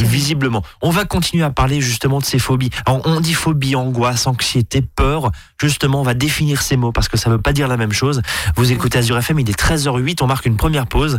visiblement. 0.00 0.62
On 0.80 0.90
va 0.90 1.04
continuer 1.04 1.44
à 1.44 1.50
parler 1.50 1.80
justement 1.80 2.18
de 2.18 2.24
ces 2.24 2.38
phobies. 2.38 2.70
on 2.86 3.20
dit 3.20 3.34
phobie, 3.34 3.76
angoisse, 3.76 4.26
anxiété, 4.26 4.82
peur. 4.82 5.30
Justement, 5.60 6.00
on 6.00 6.04
va 6.04 6.14
définir 6.14 6.62
ces 6.62 6.76
mots 6.76 6.92
parce 6.92 7.08
que 7.08 7.16
ça 7.16 7.30
ne 7.30 7.36
veut 7.36 7.40
pas 7.40 7.52
dire 7.52 7.68
la 7.68 7.76
même 7.76 7.92
chose. 7.92 8.22
Vous 8.56 8.72
écoutez 8.72 8.98
Azure 8.98 9.18
FM, 9.18 9.40
il 9.40 9.50
est 9.50 9.58
13h08, 9.58 10.18
on 10.22 10.26
marque 10.26 10.46
une 10.46 10.56
première 10.56 10.86
pause. 10.86 11.18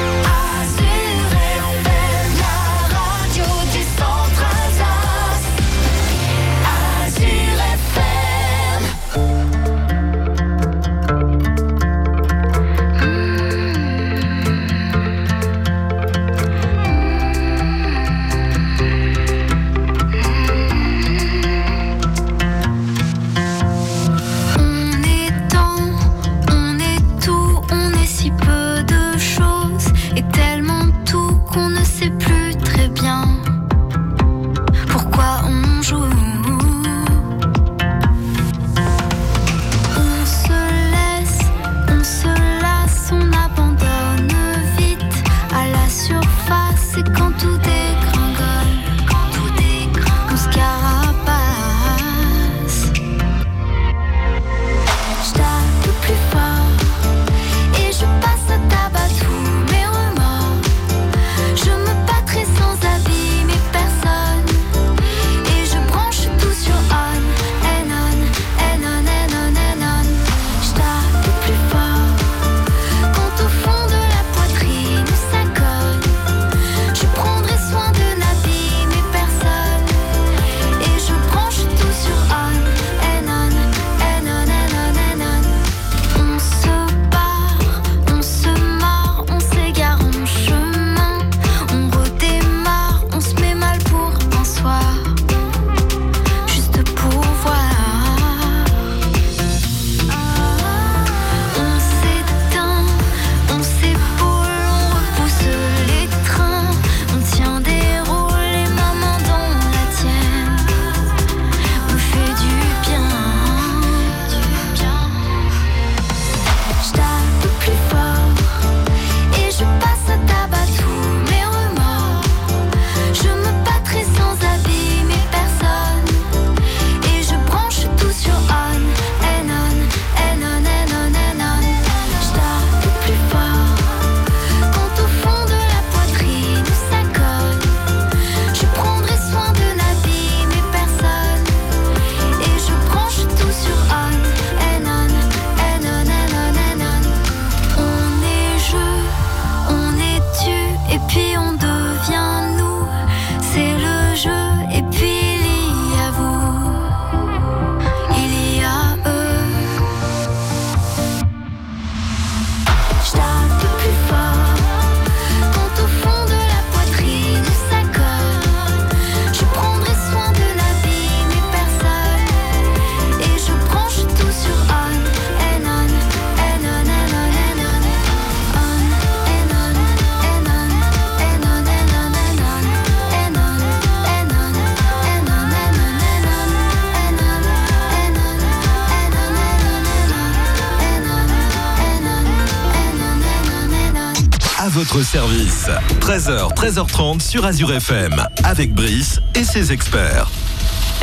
Service. 195.21 195.69
13h, 195.99 196.55
13h30 196.55 197.19
sur 197.19 197.45
Azure 197.45 197.71
FM, 197.73 198.25
avec 198.43 198.73
Brice 198.73 199.19
et 199.35 199.43
ses 199.43 199.71
experts. 199.71 200.27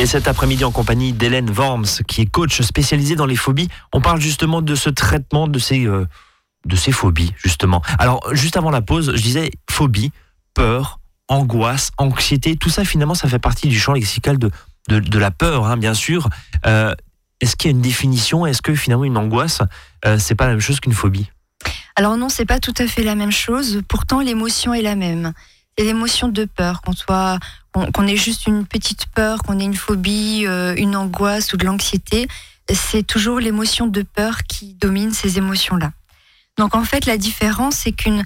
Et 0.00 0.06
cet 0.06 0.26
après-midi, 0.26 0.64
en 0.64 0.72
compagnie 0.72 1.12
d'Hélène 1.12 1.48
Worms, 1.50 2.02
qui 2.08 2.22
est 2.22 2.26
coach 2.26 2.60
spécialisée 2.62 3.14
dans 3.14 3.26
les 3.26 3.36
phobies, 3.36 3.68
on 3.92 4.00
parle 4.00 4.20
justement 4.20 4.60
de 4.60 4.74
ce 4.74 4.90
traitement 4.90 5.46
de 5.46 5.60
ces, 5.60 5.86
euh, 5.86 6.08
de 6.66 6.74
ces 6.74 6.90
phobies, 6.90 7.32
justement. 7.44 7.80
Alors, 8.00 8.20
juste 8.32 8.56
avant 8.56 8.70
la 8.70 8.82
pause, 8.82 9.12
je 9.14 9.22
disais 9.22 9.52
phobie, 9.70 10.10
peur, 10.52 10.98
angoisse, 11.28 11.92
anxiété, 11.96 12.56
tout 12.56 12.70
ça, 12.70 12.84
finalement, 12.84 13.14
ça 13.14 13.28
fait 13.28 13.38
partie 13.38 13.68
du 13.68 13.78
champ 13.78 13.92
lexical 13.92 14.36
de, 14.36 14.50
de, 14.88 15.18
la 15.18 15.30
peur, 15.30 15.66
hein, 15.66 15.76
bien 15.76 15.94
sûr. 15.94 16.28
Euh, 16.66 16.92
est-ce 17.40 17.54
qu'il 17.54 17.70
y 17.70 17.72
a 17.72 17.76
une 17.76 17.82
définition? 17.82 18.46
Est-ce 18.46 18.62
que 18.62 18.74
finalement, 18.74 19.04
une 19.04 19.16
angoisse, 19.16 19.62
euh, 20.04 20.18
c'est 20.18 20.34
pas 20.34 20.46
la 20.46 20.52
même 20.52 20.60
chose 20.60 20.80
qu'une 20.80 20.92
phobie? 20.92 21.30
Alors 21.98 22.16
non, 22.16 22.28
c'est 22.28 22.44
pas 22.44 22.60
tout 22.60 22.74
à 22.78 22.86
fait 22.86 23.02
la 23.02 23.16
même 23.16 23.32
chose. 23.32 23.82
Pourtant, 23.88 24.20
l'émotion 24.20 24.72
est 24.72 24.82
la 24.82 24.94
même. 24.94 25.32
C'est 25.76 25.84
l'émotion 25.84 26.28
de 26.28 26.44
peur, 26.44 26.80
qu'on 26.80 26.92
soit, 26.92 27.40
qu'on 27.72 28.06
ait 28.06 28.16
juste 28.16 28.46
une 28.46 28.66
petite 28.66 29.06
peur, 29.06 29.42
qu'on 29.42 29.58
ait 29.58 29.64
une 29.64 29.74
phobie, 29.74 30.44
euh, 30.46 30.76
une 30.76 30.94
angoisse 30.94 31.52
ou 31.52 31.56
de 31.56 31.64
l'anxiété. 31.64 32.28
C'est 32.72 33.04
toujours 33.04 33.40
l'émotion 33.40 33.88
de 33.88 34.02
peur 34.02 34.44
qui 34.44 34.74
domine 34.74 35.12
ces 35.12 35.38
émotions-là. 35.38 35.90
Donc 36.56 36.76
en 36.76 36.84
fait, 36.84 37.04
la 37.04 37.16
différence, 37.16 37.74
c'est 37.74 37.90
qu'une 37.90 38.22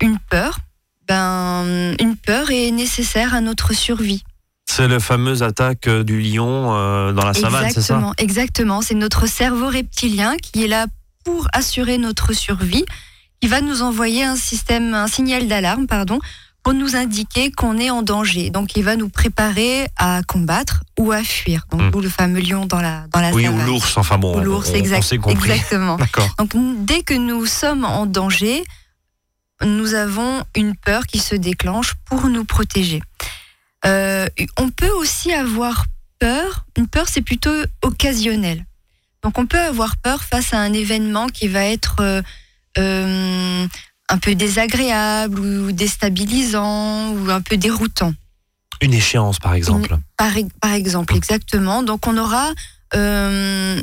une 0.00 0.18
peur, 0.18 0.58
ben, 1.06 1.94
une 2.00 2.16
peur 2.16 2.50
est 2.50 2.72
nécessaire 2.72 3.32
à 3.32 3.40
notre 3.40 3.74
survie. 3.74 4.24
C'est 4.66 4.88
la 4.88 4.98
fameuse 4.98 5.44
attaque 5.44 5.86
euh, 5.86 6.02
du 6.02 6.20
lion 6.20 6.74
euh, 6.74 7.12
dans 7.12 7.24
la 7.24 7.34
savane, 7.34 7.70
c'est 7.70 7.80
ça? 7.80 8.10
Exactement, 8.18 8.82
c'est 8.82 8.96
notre 8.96 9.28
cerveau 9.28 9.68
reptilien 9.68 10.36
qui 10.36 10.64
est 10.64 10.68
là 10.68 10.86
pour 11.24 11.48
assurer 11.52 11.98
notre 11.98 12.32
survie, 12.32 12.84
qui 13.40 13.48
va 13.48 13.60
nous 13.60 13.82
envoyer 13.82 14.24
un 14.24 14.36
système, 14.36 14.94
un 14.94 15.08
signal 15.08 15.48
d'alarme, 15.48 15.86
pardon, 15.86 16.18
pour 16.62 16.72
nous 16.72 16.96
indiquer 16.96 17.52
qu'on 17.52 17.78
est 17.78 17.90
en 17.90 18.02
danger. 18.02 18.48
Donc, 18.48 18.74
il 18.74 18.84
va 18.84 18.96
nous 18.96 19.10
préparer 19.10 19.86
à 19.96 20.22
combattre 20.26 20.82
ou 20.98 21.12
à 21.12 21.22
fuir. 21.22 21.66
Donc, 21.70 21.94
hmm. 21.94 22.00
le 22.00 22.08
fameux 22.08 22.40
lion 22.40 22.64
dans 22.64 22.80
la 22.80 23.06
dans 23.12 23.20
la 23.20 23.32
Oui, 23.32 23.46
ou 23.46 23.58
l'ours. 23.66 23.98
Enfin 23.98 24.16
bon, 24.16 24.40
l'ours, 24.40 24.70
exactement. 24.70 25.98
Donc, 26.38 26.52
dès 26.86 27.02
que 27.02 27.14
nous 27.14 27.44
sommes 27.44 27.84
en 27.84 28.06
danger, 28.06 28.64
nous 29.62 29.94
avons 29.94 30.42
une 30.56 30.74
peur 30.74 31.06
qui 31.06 31.18
se 31.18 31.34
déclenche 31.34 31.94
pour 32.06 32.28
nous 32.28 32.44
protéger. 32.44 33.02
Euh, 33.84 34.26
on 34.58 34.70
peut 34.70 34.90
aussi 34.90 35.32
avoir 35.32 35.84
peur. 36.18 36.64
Une 36.76 36.88
peur, 36.88 37.08
c'est 37.08 37.22
plutôt 37.22 37.54
occasionnel. 37.82 38.64
Donc 39.24 39.38
on 39.38 39.46
peut 39.46 39.58
avoir 39.58 39.96
peur 39.96 40.22
face 40.22 40.52
à 40.52 40.58
un 40.58 40.72
événement 40.74 41.26
qui 41.28 41.48
va 41.48 41.64
être 41.64 41.96
euh, 42.00 42.20
euh, 42.78 43.66
un 44.10 44.18
peu 44.18 44.34
désagréable 44.34 45.40
ou 45.40 45.72
déstabilisant 45.72 47.12
ou 47.12 47.30
un 47.30 47.40
peu 47.40 47.56
déroutant. 47.56 48.12
Une 48.82 48.92
échéance, 48.92 49.38
par 49.38 49.54
exemple. 49.54 49.96
par, 50.18 50.74
exemple, 50.74 51.16
exactement. 51.16 51.82
Donc 51.82 52.06
on 52.06 52.18
aura 52.18 52.50
euh, 52.94 53.80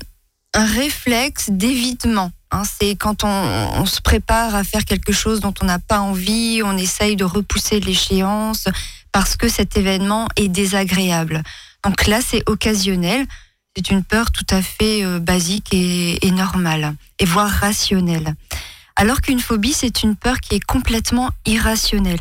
un 0.53 0.65
réflexe 0.65 1.49
d'évitement. 1.49 2.31
Hein. 2.51 2.63
c'est 2.63 2.95
quand 2.95 3.23
on, 3.23 3.85
se 3.85 4.01
prépare 4.01 4.53
à 4.53 4.63
faire 4.63 4.85
quelque 4.85 5.13
chose 5.13 5.39
dont 5.39 5.53
on 5.61 5.65
n'a 5.65 5.79
pas 5.79 6.01
envie, 6.01 6.61
on 6.63 6.77
essaye 6.77 7.15
de 7.15 7.23
repousser 7.23 7.79
l'échéance 7.79 8.67
parce 9.11 9.35
que 9.37 9.47
cet 9.47 9.75
événement 9.75 10.27
est 10.35 10.49
désagréable. 10.49 11.41
Donc 11.83 12.05
là, 12.05 12.19
c'est 12.21 12.43
occasionnel 12.47 13.25
c'est 13.75 13.89
une 13.89 14.03
peur 14.03 14.31
tout 14.31 14.45
à 14.49 14.61
fait 14.61 15.05
euh, 15.05 15.19
basique 15.19 15.69
et, 15.71 16.31
normale, 16.31 16.95
et 17.19 17.25
voire 17.25 17.49
rationnelle. 17.49 18.35
Alors 18.95 19.21
qu'une 19.21 19.39
phobie, 19.39 19.73
c'est 19.73 20.03
une 20.03 20.15
peur 20.15 20.39
qui 20.39 20.55
est 20.55 20.65
complètement 20.65 21.29
irrationnelle. 21.45 22.19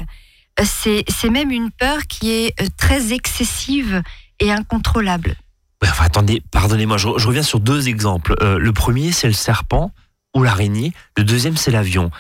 Euh, 0.61 0.65
c'est 0.65 1.31
même 1.31 1.51
une 1.51 1.71
peur 1.71 2.03
qui 2.09 2.31
est 2.31 2.61
euh, 2.61 2.67
très 2.77 3.13
excessive 3.13 4.03
et 4.39 4.53
incontrôlable. 4.53 5.35
Enfin, 5.83 6.05
attendez, 6.05 6.43
pardonnez-moi, 6.51 6.99
je, 6.99 7.09
reviens 7.09 7.43
sur 7.43 7.59
deux 7.59 7.89
exemples. 7.89 8.35
le 8.43 8.73
premier, 8.73 9.13
c'est 9.13 9.27
le 9.27 9.33
serpent 9.33 9.93
ou 10.35 10.43
l'araignée. 10.43 10.93
Le 11.17 11.25
deuxième, 11.25 11.57
c'est 11.57 11.71
l'avion. 11.71 12.11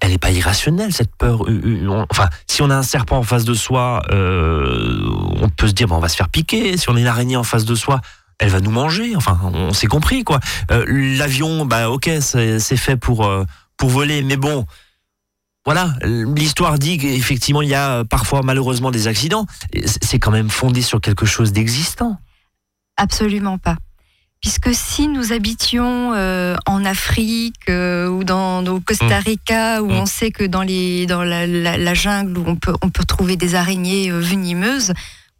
elle 0.00 0.12
n'est 0.12 0.18
pas 0.18 0.30
irrationnelle, 0.30 0.94
cette 0.94 1.14
peur. 1.16 1.44
enfin, 2.10 2.30
si 2.46 2.62
on 2.62 2.70
a 2.70 2.76
un 2.76 2.82
serpent 2.82 3.18
en 3.18 3.22
face 3.22 3.44
de 3.44 3.52
soi, 3.52 4.02
on 4.10 5.50
peut 5.54 5.68
se 5.68 5.72
dire, 5.72 5.88
bon, 5.88 5.96
on 5.96 6.00
va 6.00 6.08
se 6.08 6.16
faire 6.16 6.30
piquer. 6.30 6.78
Si 6.78 6.88
on 6.88 6.96
a 6.96 7.00
une 7.00 7.06
araignée 7.06 7.36
en 7.36 7.44
face 7.44 7.66
de 7.66 7.74
soi, 7.74 8.00
elle 8.38 8.48
va 8.50 8.60
nous 8.60 8.70
manger. 8.70 9.16
Enfin, 9.16 9.38
on 9.44 9.72
s'est 9.72 9.86
compris 9.86 10.24
quoi. 10.24 10.40
Euh, 10.70 10.84
l'avion, 10.88 11.64
bah 11.66 11.90
ok, 11.90 12.10
c'est 12.20 12.76
fait 12.76 12.96
pour 12.96 13.24
euh, 13.24 13.44
pour 13.76 13.90
voler, 13.90 14.22
mais 14.22 14.36
bon. 14.36 14.66
Voilà, 15.64 15.94
l'histoire 16.02 16.76
dit 16.76 16.98
qu'effectivement 16.98 17.62
il 17.62 17.68
y 17.68 17.74
a 17.74 18.04
parfois 18.04 18.40
malheureusement 18.42 18.90
des 18.90 19.06
accidents. 19.06 19.46
C'est 19.86 20.18
quand 20.18 20.32
même 20.32 20.50
fondé 20.50 20.82
sur 20.82 21.00
quelque 21.00 21.24
chose 21.24 21.52
d'existant. 21.52 22.18
Absolument 22.96 23.58
pas. 23.58 23.76
Puisque 24.40 24.74
si 24.74 25.06
nous 25.06 25.32
habitions 25.32 26.14
euh, 26.14 26.56
en 26.66 26.84
Afrique 26.84 27.68
ou 27.68 28.24
dans, 28.24 28.66
au 28.66 28.80
Costa 28.80 29.20
mmh. 29.20 29.24
Rica, 29.24 29.82
où 29.84 29.88
mmh. 29.88 29.98
on 29.98 30.06
sait 30.06 30.32
que 30.32 30.42
dans, 30.42 30.62
les, 30.62 31.06
dans 31.06 31.22
la, 31.22 31.94
jungle, 31.94 32.38
où 32.38 32.44
on 32.44 32.56
peut, 32.56 32.74
on 32.82 32.90
peut 32.90 33.04
trouver 33.04 33.36
des 33.36 33.54
araignées 33.54 34.10
venimeuses, 34.10 34.92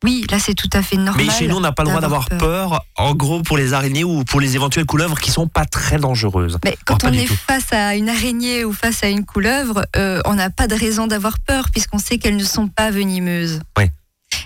oui, 0.03 0.27
là 0.31 0.39
c'est 0.39 0.55
tout 0.55 0.71
à 0.73 0.83
fait 0.83 0.97
normal. 0.97 1.25
Mais 1.27 1.33
chez 1.33 1.47
nous, 1.47 1.57
on 1.57 1.61
n'a 1.61 1.73
pas 1.73 1.83
le 1.85 1.89
droit 1.91 2.01
d'avoir 2.01 2.29
peur. 2.29 2.85
en 2.97 3.15
gros, 3.15 3.43
pour 3.43 3.57
les 3.57 3.73
araignées 3.73 4.05
ou 4.05 4.25
pour 4.25 4.41
les 4.41 4.57
éventuelles 4.57 4.87
couleuvres 4.87 5.19
qui 5.19 5.31
sont 5.31 5.49
pas 5.49 5.65
très 5.65 5.99
dangereuses. 5.99 6.59
Mais 6.65 6.77
quand 6.85 7.05
on 7.05 7.13
est 7.13 7.27
face 7.27 7.73
à 7.73 7.95
une 7.95 8.09
araignée 8.09 8.65
ou 8.65 8.73
face 8.73 9.03
à 9.03 9.09
une 9.09 9.25
couleuvre, 9.25 9.85
euh, 9.97 10.21
on 10.25 10.35
n'a 10.35 10.51
pas 10.51 10.67
de 10.67 10.75
raison 10.75 11.07
d'avoir 11.07 11.39
peur 11.39 11.71
puisqu'on 11.71 11.99
sait 11.99 12.19
qu'elles 12.19 12.37
ne 12.37 12.45
sont 12.45 12.69
pas 12.69 12.91
venimeuses. 12.91 13.61
Oui. 13.79 13.85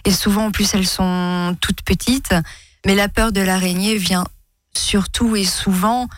Et 0.04 0.10
souvent, 0.10 0.46
en 0.46 0.50
plus, 0.50 0.74
elles 0.74 0.86
sont 0.86 1.56
toutes 1.60 1.82
petites. 1.82 2.34
Mais 2.84 2.94
la 2.94 3.08
peur 3.08 3.32
de 3.32 3.40
l'araignée 3.40 3.96
vient 3.96 4.24
surtout 4.74 5.36
et 5.36 5.44
souvent 5.44 6.08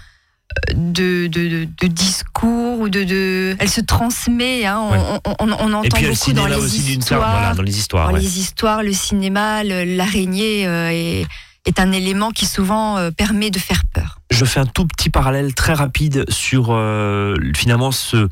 de, 0.74 1.26
de, 1.26 1.68
de, 1.80 1.86
discours 1.86 2.80
ou 2.80 2.88
de, 2.88 3.04
de, 3.04 3.56
elle 3.58 3.68
se 3.68 3.80
transmet. 3.80 4.66
Hein, 4.66 4.78
on, 4.80 5.20
on, 5.24 5.52
on, 5.52 5.72
entend 5.72 6.00
beaucoup 6.00 6.32
dans 6.32 6.46
les, 6.46 6.90
histoires, 6.90 7.54
dans 7.54 7.62
les 7.62 7.78
histoires. 7.78 8.12
les 8.12 8.38
histoires, 8.38 8.82
le 8.82 8.92
cinéma, 8.92 9.62
l'araignée 9.64 10.66
euh, 10.66 10.90
est, 10.90 11.26
est, 11.66 11.80
un 11.80 11.92
élément 11.92 12.30
qui 12.30 12.46
souvent 12.46 12.96
euh, 12.96 13.10
permet 13.10 13.50
de 13.50 13.58
faire 13.58 13.82
peur. 13.92 14.20
Je 14.30 14.44
fais 14.44 14.60
un 14.60 14.66
tout 14.66 14.86
petit 14.86 15.10
parallèle 15.10 15.54
très 15.54 15.74
rapide 15.74 16.24
sur 16.30 16.68
euh, 16.70 17.36
finalement 17.54 17.92
ce, 17.92 18.28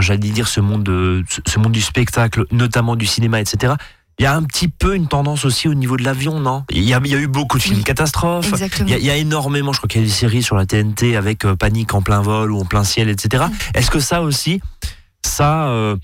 j'allais 0.00 0.18
dire 0.18 0.48
ce 0.48 0.60
monde, 0.60 0.84
de, 0.84 1.24
ce 1.46 1.58
monde 1.58 1.72
du 1.72 1.82
spectacle, 1.82 2.44
notamment 2.50 2.96
du 2.96 3.06
cinéma, 3.06 3.40
etc. 3.40 3.74
Il 4.22 4.26
y 4.26 4.28
a 4.28 4.36
un 4.36 4.44
petit 4.44 4.68
peu 4.68 4.94
une 4.94 5.08
tendance 5.08 5.44
aussi 5.44 5.66
au 5.66 5.74
niveau 5.74 5.96
de 5.96 6.04
l'avion, 6.04 6.38
non? 6.38 6.62
Il 6.70 6.84
y, 6.84 6.94
a, 6.94 7.00
eu 7.00 7.26
beaucoup 7.26 7.58
de 7.58 7.62
films 7.64 7.82
catastrophes. 7.82 8.54
Il 8.86 8.88
y, 8.88 9.10
a, 9.10 9.16
énormément, 9.16 9.72
je 9.72 9.78
crois 9.78 9.88
qu'il 9.88 10.00
y 10.00 10.04
a 10.04 10.06
des 10.06 10.12
séries 10.12 10.44
sur 10.44 10.54
la 10.54 10.64
TNT 10.64 11.16
avec 11.16 11.44
euh, 11.44 11.56
panique 11.56 11.92
en 11.92 12.02
plein 12.02 12.22
vol 12.22 12.52
ou 12.52 12.60
en 12.60 12.64
plein 12.64 12.84
ciel, 12.84 13.08
etc. 13.08 13.46
Mm. 13.48 13.76
Est-ce 13.78 13.90
que 13.90 13.98
ça 13.98 14.22
aussi, 14.22 14.60
ça 15.26 15.66
euh, 15.70 15.96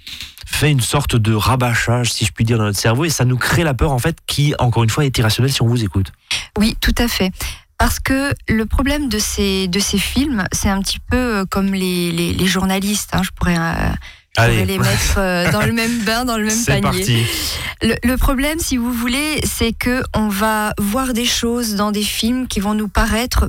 fait 0.46 0.72
une 0.72 0.80
sorte 0.80 1.14
de 1.14 1.32
rabâchage, 1.32 2.12
si 2.12 2.24
je 2.24 2.32
puis 2.32 2.44
dire, 2.44 2.58
dans 2.58 2.64
notre 2.64 2.80
cerveau 2.80 3.04
et 3.04 3.08
ça 3.08 3.24
nous 3.24 3.36
crée 3.36 3.62
la 3.62 3.74
peur, 3.74 3.92
en 3.92 4.00
fait, 4.00 4.16
qui, 4.26 4.52
encore 4.58 4.82
une 4.82 4.90
fois, 4.90 5.04
est 5.04 5.16
irrationnelle 5.16 5.52
si 5.52 5.62
on 5.62 5.68
vous 5.68 5.84
écoute? 5.84 6.10
Oui, 6.58 6.76
tout 6.80 6.96
à 6.98 7.06
fait. 7.06 7.30
Parce 7.78 8.00
que 8.00 8.34
le 8.48 8.66
problème 8.66 9.08
de 9.08 9.20
ces, 9.20 9.68
de 9.68 9.78
ces 9.78 9.98
films, 9.98 10.42
c'est 10.50 10.70
un 10.70 10.82
petit 10.82 10.98
peu 10.98 11.16
euh, 11.16 11.44
comme 11.48 11.72
les, 11.72 12.46
journalistes. 12.46 13.10
Hein, 13.12 13.22
je 13.22 13.30
pourrais 13.30 13.56
Allez. 14.38 14.64
les 14.64 14.78
mettre 14.78 15.18
euh, 15.18 15.50
dans 15.52 15.62
le 15.62 15.72
même 15.72 15.98
bain, 16.04 16.24
dans 16.24 16.36
le 16.36 16.46
même 16.46 16.64
panier. 16.64 16.82
Parti. 16.82 17.26
Le, 17.82 18.16
problème, 18.16 18.58
si 18.58 18.76
vous 18.76 18.92
voulez, 18.92 19.40
c'est 19.44 19.72
que 19.72 20.02
on 20.14 20.28
va 20.28 20.74
voir 20.78 21.12
des 21.12 21.24
choses 21.24 21.74
dans 21.74 21.92
des 21.92 22.02
films 22.02 22.48
qui 22.48 22.60
vont 22.60 22.74
nous 22.74 22.88
paraître 22.88 23.48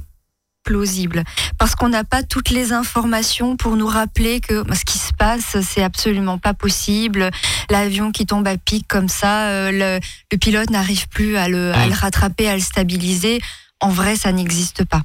plausibles 0.63 1.23
parce 1.57 1.73
qu'on 1.73 1.89
n'a 1.89 2.03
pas 2.03 2.21
toutes 2.21 2.49
les 2.49 2.73
informations 2.73 3.55
pour 3.55 3.77
nous 3.77 3.87
rappeler 3.87 4.41
que 4.41 4.63
ce 4.75 4.83
qui 4.83 4.99
se 4.99 5.13
passe 5.13 5.57
c'est 5.61 5.81
absolument 5.81 6.37
pas 6.37 6.53
possible 6.53 7.31
l'avion 7.69 8.11
qui 8.11 8.25
tombe 8.25 8.45
à 8.45 8.57
pic 8.57 8.85
comme 8.85 9.07
ça 9.07 9.47
euh, 9.47 9.99
le, 10.29 10.37
pilote 10.37 10.69
n'arrive 10.69 11.07
plus 11.07 11.37
à 11.37 11.47
le, 11.47 11.71
à 11.73 11.87
le 11.87 11.93
rattraper 11.93 12.49
à 12.49 12.55
le 12.55 12.61
stabiliser 12.61 13.39
en 13.79 13.89
vrai 13.89 14.17
ça 14.17 14.33
n'existe 14.33 14.83
pas 14.83 15.01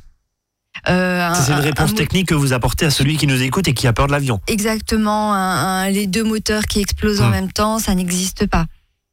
euh, 0.88 1.32
c'est 1.34 1.52
une 1.52 1.60
réponse 1.60 1.94
technique 1.94 2.28
que 2.28 2.34
vous 2.34 2.52
apportez 2.52 2.84
à 2.86 2.90
celui 2.90 3.16
qui 3.16 3.26
nous 3.26 3.42
écoute 3.42 3.68
et 3.68 3.74
qui 3.74 3.86
a 3.86 3.92
peur 3.92 4.06
de 4.06 4.12
l'avion. 4.12 4.40
Exactement. 4.46 5.84
les 5.86 6.06
deux 6.06 6.24
moteurs 6.24 6.64
qui 6.64 6.80
explosent 6.80 7.20
en 7.20 7.28
hmm. 7.28 7.32
même 7.32 7.52
temps, 7.52 7.78
ça 7.78 7.94
n'existe 7.94 8.46
pas. 8.46 8.66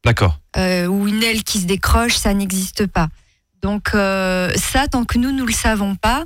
D'accord. 0.04 0.40
Euh, 0.58 0.88
ou 0.88 1.08
une 1.08 1.24
aile 1.24 1.44
qui 1.44 1.60
se 1.60 1.66
décroche, 1.66 2.16
ça 2.16 2.34
n'existe 2.34 2.88
pas. 2.88 3.08
Donc 3.62 3.94
euh, 3.94 4.52
ça, 4.56 4.88
tant 4.88 5.06
que 5.06 5.18
nous, 5.18 5.32
nous 5.32 5.46
le 5.46 5.54
savons 5.54 5.96
pas, 5.96 6.26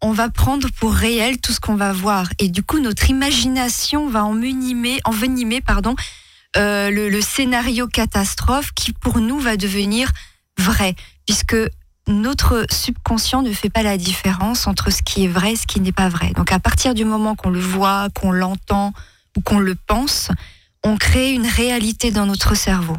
on 0.00 0.12
va 0.12 0.28
prendre 0.28 0.68
pour 0.80 0.92
réel 0.92 1.40
tout 1.40 1.52
ce 1.52 1.60
qu'on 1.60 1.76
va 1.76 1.92
voir. 1.92 2.28
Et 2.40 2.48
du 2.48 2.64
coup, 2.64 2.80
notre 2.80 3.08
imagination 3.08 4.08
va 4.08 4.24
envenimer, 4.24 4.98
envenimer 5.04 5.60
pardon, 5.60 5.94
le, 6.56 7.08
le 7.08 7.20
scénario 7.20 7.86
catastrophe 7.86 8.72
qui, 8.74 8.92
pour 8.92 9.18
nous, 9.18 9.38
va 9.38 9.56
devenir 9.56 10.10
vrai. 10.58 10.96
Puisque 11.24 11.56
notre 12.08 12.66
subconscient 12.70 13.42
ne 13.42 13.52
fait 13.52 13.70
pas 13.70 13.82
la 13.82 13.96
différence 13.96 14.66
entre 14.66 14.90
ce 14.90 15.02
qui 15.02 15.24
est 15.24 15.28
vrai 15.28 15.52
et 15.52 15.56
ce 15.56 15.66
qui 15.66 15.80
n'est 15.80 15.92
pas 15.92 16.08
vrai. 16.08 16.32
Donc 16.36 16.52
à 16.52 16.58
partir 16.58 16.94
du 16.94 17.04
moment 17.04 17.34
qu'on 17.34 17.50
le 17.50 17.60
voit, 17.60 18.08
qu'on 18.14 18.32
l'entend, 18.32 18.92
ou 19.36 19.40
qu'on 19.40 19.58
le 19.58 19.74
pense, 19.74 20.28
on 20.84 20.96
crée 20.96 21.32
une 21.32 21.46
réalité 21.46 22.10
dans 22.10 22.26
notre 22.26 22.54
cerveau. 22.54 22.96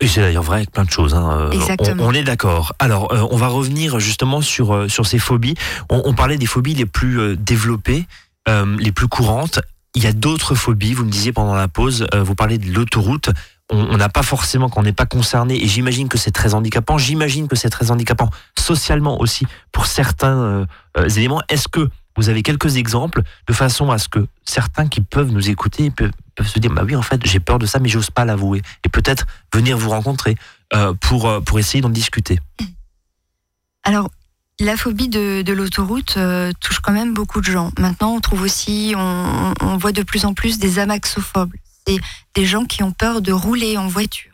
Et 0.00 0.08
c'est 0.08 0.20
d'ailleurs 0.20 0.42
vrai 0.42 0.58
avec 0.58 0.72
plein 0.72 0.84
de 0.84 0.90
choses. 0.90 1.14
Hein. 1.14 1.30
Euh, 1.32 1.50
Exactement. 1.52 2.04
On, 2.04 2.12
est 2.12 2.24
d'accord. 2.24 2.74
Alors, 2.78 3.12
euh, 3.12 3.26
on 3.30 3.36
va 3.36 3.46
revenir 3.46 4.00
justement 4.00 4.40
sur, 4.40 4.74
euh, 4.74 4.88
sur 4.88 5.06
ces 5.06 5.18
phobies. 5.18 5.54
On, 5.90 6.12
parlait 6.12 6.38
des 6.38 6.46
phobies 6.46 6.74
les 6.74 6.86
plus 6.86 7.36
développées, 7.36 8.06
les 8.46 8.92
plus 8.92 9.08
courantes. 9.08 9.60
Il 9.94 10.02
y 10.02 10.06
a 10.06 10.12
d'autres 10.12 10.54
phobies, 10.54 10.94
vous 10.94 11.04
me 11.04 11.10
disiez 11.10 11.32
pendant 11.32 11.54
la 11.54 11.68
pause, 11.68 12.06
vous 12.14 12.34
parlez 12.34 12.58
de 12.58 12.72
l'autoroute. 12.72 13.30
On 13.74 13.96
n'a 13.96 14.10
pas 14.10 14.22
forcément, 14.22 14.68
quand 14.68 14.80
on 14.80 14.84
n'est 14.84 14.92
pas 14.92 15.06
concerné, 15.06 15.62
et 15.62 15.66
j'imagine 15.66 16.08
que 16.08 16.18
c'est 16.18 16.30
très 16.30 16.52
handicapant, 16.52 16.98
j'imagine 16.98 17.48
que 17.48 17.56
c'est 17.56 17.70
très 17.70 17.90
handicapant 17.90 18.28
socialement 18.58 19.18
aussi 19.20 19.46
pour 19.72 19.86
certains 19.86 20.66
éléments. 21.16 21.40
Est-ce 21.48 21.68
que 21.68 21.88
vous 22.16 22.28
avez 22.28 22.42
quelques 22.42 22.76
exemples 22.76 23.22
de 23.46 23.52
façon 23.52 23.90
à 23.90 23.98
ce 23.98 24.08
que 24.08 24.26
certains 24.44 24.88
qui 24.88 25.00
peuvent 25.00 25.30
nous 25.30 25.50
écouter 25.50 25.90
peuvent, 25.90 26.12
se 26.46 26.58
dire 26.58 26.72
bah 26.72 26.82
oui 26.84 26.96
en 26.96 27.02
fait 27.02 27.20
j'ai 27.24 27.40
peur 27.40 27.58
de 27.58 27.66
ça 27.66 27.78
mais 27.78 27.88
j'ose 27.88 28.10
pas 28.10 28.24
l'avouer 28.24 28.62
et 28.84 28.88
peut-être 28.88 29.26
venir 29.54 29.78
vous 29.78 29.90
rencontrer 29.90 30.36
euh, 30.74 30.94
pour 30.94 31.28
euh, 31.28 31.40
essayer 31.56 31.80
d'en 31.80 31.90
discuter? 31.90 32.38
Alors 33.84 34.10
la 34.60 34.76
phobie 34.76 35.08
de, 35.08 35.52
l'autoroute 35.52 36.16
euh, 36.18 36.52
touche 36.60 36.80
quand 36.80 36.92
même 36.92 37.14
beaucoup 37.14 37.40
de 37.40 37.46
gens. 37.46 37.70
Maintenant 37.78 38.14
on 38.14 38.20
trouve 38.20 38.42
aussi 38.42 38.94
on, 38.96 39.76
voit 39.78 39.92
de 39.92 40.02
plus 40.02 40.24
en 40.24 40.34
plus 40.34 40.58
des 40.58 40.78
amaxophobes, 40.78 41.52
c'est 41.86 41.98
des 42.34 42.46
gens 42.46 42.64
qui 42.64 42.82
ont 42.82 42.92
peur 42.92 43.22
de 43.22 43.32
rouler 43.32 43.76
en 43.76 43.88
voiture. 43.88 44.30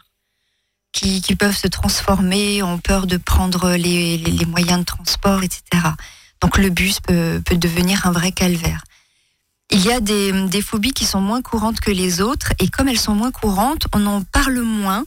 Qui, 0.92 1.36
peuvent 1.36 1.56
se 1.56 1.68
transformer, 1.68 2.62
ont 2.62 2.78
peur 2.78 3.06
de 3.06 3.18
prendre 3.18 3.72
les, 3.76 4.16
les 4.16 4.46
moyens 4.46 4.80
de 4.80 4.84
transport, 4.84 5.44
etc. 5.44 5.62
Donc 6.40 6.58
le 6.58 6.70
bus 6.70 7.00
peut, 7.00 7.40
devenir 7.50 8.06
un 8.06 8.12
vrai 8.12 8.32
calvaire. 8.32 8.82
Il 9.70 9.84
y 9.84 9.92
a 9.92 10.00
des, 10.00 10.62
phobies 10.62 10.92
qui 10.92 11.04
sont 11.04 11.20
moins 11.20 11.42
courantes 11.42 11.80
que 11.80 11.90
les 11.90 12.20
autres, 12.20 12.52
et 12.58 12.68
comme 12.68 12.88
elles 12.88 12.98
sont 12.98 13.14
moins 13.14 13.30
courantes, 13.30 13.86
on 13.94 14.06
en 14.06 14.22
parle 14.22 14.60
moins. 14.60 15.04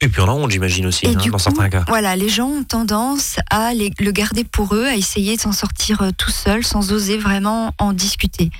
Et 0.00 0.08
puis 0.08 0.20
on 0.20 0.28
a 0.28 0.32
honte, 0.32 0.50
j'imagine 0.50 0.86
aussi, 0.86 1.06
hein, 1.06 1.14
dans 1.30 1.38
certains 1.38 1.68
cas. 1.68 1.84
Voilà, 1.86 2.16
les 2.16 2.28
gens 2.28 2.48
ont 2.48 2.64
tendance 2.64 3.36
à 3.50 3.72
le 3.72 4.10
garder 4.10 4.44
pour 4.44 4.74
eux, 4.74 4.86
à 4.86 4.96
essayer 4.96 5.36
de 5.36 5.40
s'en 5.40 5.52
sortir 5.52 6.02
euh, 6.02 6.10
tout 6.16 6.30
seul, 6.30 6.64
sans 6.64 6.92
oser 6.92 7.16
vraiment 7.16 7.72
en 7.78 7.92
discuter. 7.92 8.50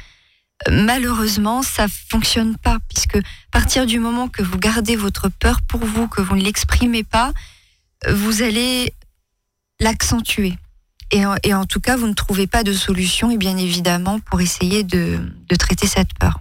Malheureusement, 0.70 1.62
ça 1.62 1.86
fonctionne 2.08 2.56
pas, 2.56 2.78
puisque 2.88 3.16
à 3.16 3.20
partir 3.50 3.86
du 3.86 3.98
moment 3.98 4.28
que 4.28 4.42
vous 4.42 4.58
gardez 4.58 4.96
votre 4.96 5.28
peur 5.28 5.60
pour 5.62 5.80
vous, 5.84 6.08
que 6.08 6.20
vous 6.20 6.36
ne 6.36 6.42
l'exprimez 6.42 7.04
pas, 7.04 7.32
vous 8.08 8.42
allez 8.42 8.94
l'accentuer. 9.80 10.56
Et 11.12 11.54
en, 11.54 11.66
tout 11.66 11.80
cas, 11.80 11.96
vous 11.96 12.06
ne 12.06 12.14
trouvez 12.14 12.46
pas 12.46 12.64
de 12.64 12.72
solution, 12.72 13.30
et 13.30 13.36
bien 13.36 13.58
évidemment, 13.58 14.18
pour 14.18 14.40
essayer 14.40 14.82
de, 14.82 15.18
traiter 15.58 15.86
cette 15.86 16.14
peur. 16.18 16.40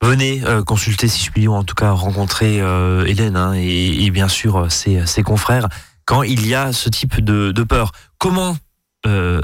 Venez 0.00 0.42
euh, 0.44 0.62
consulter, 0.62 1.06
si 1.06 1.28
dire, 1.36 1.52
en 1.52 1.64
tout 1.64 1.74
cas 1.74 1.90
rencontrer 1.90 2.60
euh, 2.60 3.04
Hélène 3.04 3.36
hein, 3.36 3.52
et, 3.54 4.10
bien 4.10 4.28
sûr 4.28 4.56
euh, 4.56 4.68
ses, 4.68 5.22
confrères 5.22 5.68
quand 6.06 6.22
il 6.22 6.46
y 6.46 6.54
a 6.54 6.72
ce 6.72 6.88
type 6.88 7.22
de, 7.22 7.62
peur. 7.62 7.92
Comment 8.16 8.56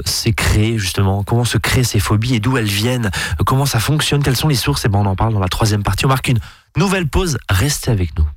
c'est 0.05 0.33
créé 0.33 0.77
justement 0.77 1.23
Comment 1.23 1.45
se 1.45 1.57
créent 1.57 1.83
ces 1.83 1.99
phobies 1.99 2.35
et 2.35 2.39
d'où 2.39 2.57
elles 2.57 2.65
viennent 2.65 3.11
Comment 3.45 3.65
ça 3.65 3.79
fonctionne 3.79 4.23
Quelles 4.23 4.35
sont 4.35 4.47
les 4.47 4.55
sources 4.55 4.85
Et 4.85 4.89
ben 4.89 4.99
on 4.99 5.05
en 5.05 5.15
parle 5.15 5.33
dans 5.33 5.39
la 5.39 5.47
troisième 5.47 5.83
partie. 5.83 6.05
On 6.05 6.09
marque 6.09 6.27
une 6.27 6.39
nouvelle 6.77 7.07
pause. 7.07 7.37
Restez 7.49 7.91
avec 7.91 8.17
nous. 8.17 8.27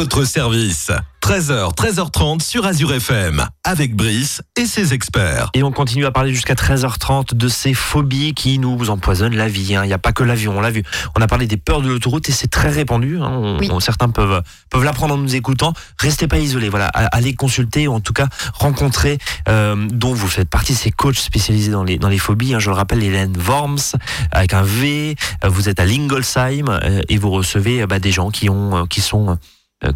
Votre 0.00 0.24
service. 0.24 0.90
13h, 1.20 1.74
13h30 1.74 2.40
sur 2.40 2.64
Azure 2.64 2.94
FM, 2.94 3.44
avec 3.64 3.94
Brice 3.94 4.40
et 4.56 4.64
ses 4.64 4.94
experts. 4.94 5.50
Et 5.52 5.62
on 5.62 5.70
continue 5.70 6.06
à 6.06 6.10
parler 6.10 6.32
jusqu'à 6.32 6.54
13h30 6.54 7.34
de 7.34 7.48
ces 7.48 7.74
phobies 7.74 8.32
qui 8.32 8.58
nous 8.58 8.88
empoisonnent 8.88 9.36
la 9.36 9.46
vie. 9.46 9.76
hein. 9.76 9.84
Il 9.84 9.88
n'y 9.88 9.92
a 9.92 9.98
pas 9.98 10.12
que 10.12 10.24
l'avion, 10.24 10.56
on 10.56 10.62
l'a 10.62 10.70
vu. 10.70 10.82
On 11.18 11.20
a 11.20 11.26
parlé 11.26 11.46
des 11.46 11.58
peurs 11.58 11.82
de 11.82 11.88
l'autoroute 11.88 12.26
et 12.30 12.32
c'est 12.32 12.48
très 12.48 12.70
répandu. 12.70 13.18
hein. 13.20 13.28
On- 13.30 13.58
Oui. 13.58 13.68
on- 13.70 13.78
certains 13.80 14.08
peuvent, 14.08 14.42
peuvent 14.70 14.82
l'apprendre 14.84 15.12
en 15.12 15.18
nous 15.18 15.36
écoutant. 15.36 15.74
Restez 15.98 16.26
pas 16.26 16.38
isolés. 16.38 16.70
Voilà, 16.70 16.86
allez 16.86 17.34
consulter 17.34 17.86
ou 17.86 17.92
en 17.92 18.00
tout 18.00 18.14
cas 18.14 18.28
rencontrer, 18.54 19.18
euh, 19.50 19.76
dont 19.92 20.14
vous 20.14 20.28
faites 20.28 20.48
partie, 20.48 20.74
ces 20.74 20.90
coachs 20.90 21.18
spécialisés 21.18 21.72
dans 21.72 21.84
les, 21.84 21.98
dans 21.98 22.08
les 22.08 22.18
phobies. 22.18 22.54
hein. 22.54 22.58
Je 22.60 22.70
le 22.70 22.76
rappelle, 22.76 23.02
Hélène 23.02 23.36
Worms, 23.46 23.92
avec 24.32 24.54
un 24.54 24.62
V. 24.62 25.16
Vous 25.46 25.68
êtes 25.68 25.78
à 25.80 25.84
Lingolsheim 25.84 26.64
euh, 26.70 27.02
et 27.10 27.18
vous 27.18 27.30
recevez 27.30 27.82
euh, 27.82 27.86
bah, 27.86 27.98
des 27.98 28.10
gens 28.10 28.30
qui, 28.30 28.48
ont, 28.48 28.78
euh, 28.78 28.86
qui 28.88 29.02
sont 29.02 29.36
euh, 29.84 29.92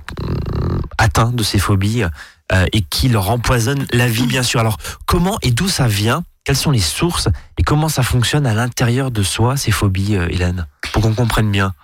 atteints 0.98 1.32
de 1.32 1.42
ces 1.42 1.58
phobies 1.58 2.04
euh, 2.52 2.66
et 2.72 2.82
qui 2.82 3.08
leur 3.08 3.30
empoisonnent 3.30 3.86
la 3.92 4.08
vie, 4.08 4.26
bien 4.26 4.42
sûr. 4.42 4.60
Alors, 4.60 4.78
comment 5.06 5.38
et 5.42 5.50
d'où 5.50 5.68
ça 5.68 5.88
vient? 5.88 6.24
Quelles 6.44 6.56
sont 6.56 6.70
les 6.70 6.80
sources? 6.80 7.28
Et 7.58 7.62
comment 7.62 7.88
ça 7.88 8.02
fonctionne 8.02 8.46
à 8.46 8.54
l'intérieur 8.54 9.10
de 9.10 9.22
soi, 9.22 9.56
ces 9.56 9.70
phobies, 9.70 10.16
euh, 10.16 10.28
Hélène? 10.28 10.66
Pour 10.92 11.02
qu'on 11.02 11.14
comprenne 11.14 11.50
bien. 11.50 11.74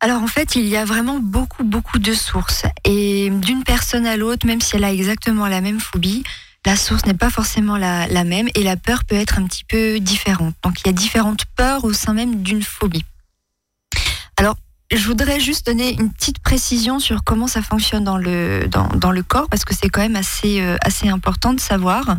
Alors 0.00 0.22
en 0.22 0.26
fait, 0.26 0.56
il 0.56 0.66
y 0.66 0.76
a 0.76 0.84
vraiment 0.84 1.18
beaucoup, 1.18 1.64
beaucoup 1.64 1.98
de 1.98 2.12
sources. 2.12 2.64
Et 2.84 3.30
d'une 3.30 3.64
personne 3.64 4.06
à 4.06 4.18
l'autre, 4.18 4.46
même 4.46 4.60
si 4.60 4.76
elle 4.76 4.84
a 4.84 4.92
exactement 4.92 5.46
la 5.46 5.62
même 5.62 5.80
phobie, 5.80 6.24
la 6.66 6.76
source 6.76 7.06
n'est 7.06 7.14
pas 7.14 7.30
forcément 7.30 7.78
la, 7.78 8.06
la 8.08 8.24
même 8.24 8.48
et 8.54 8.62
la 8.62 8.76
peur 8.76 9.04
peut 9.04 9.16
être 9.16 9.38
un 9.38 9.46
petit 9.46 9.64
peu 9.64 10.00
différente. 10.00 10.54
Donc 10.62 10.80
il 10.80 10.88
y 10.88 10.90
a 10.90 10.92
différentes 10.92 11.44
peurs 11.56 11.84
au 11.84 11.94
sein 11.94 12.12
même 12.12 12.42
d'une 12.42 12.62
phobie. 12.62 13.04
Je 14.94 15.08
voudrais 15.08 15.40
juste 15.40 15.66
donner 15.66 15.92
une 15.94 16.12
petite 16.12 16.38
précision 16.38 17.00
sur 17.00 17.24
comment 17.24 17.48
ça 17.48 17.62
fonctionne 17.62 18.04
dans 18.04 18.16
le, 18.16 19.22
corps, 19.26 19.48
parce 19.48 19.64
que 19.64 19.74
c'est 19.74 19.88
quand 19.88 20.02
même 20.02 20.14
assez, 20.14 20.60
euh, 20.60 20.76
important 21.10 21.52
de 21.52 21.58
savoir 21.58 22.16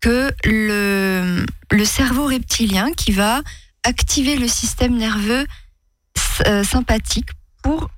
que 0.00 0.32
le, 0.44 1.46
le 1.70 1.84
cerveau 1.84 2.26
reptilien 2.26 2.92
qui 2.92 3.12
va 3.12 3.40
activer 3.84 4.36
le 4.36 4.48
système 4.48 4.96
nerveux 4.96 5.46
euh, 6.48 6.64
sympathique 6.64 7.28
pour 7.62 7.88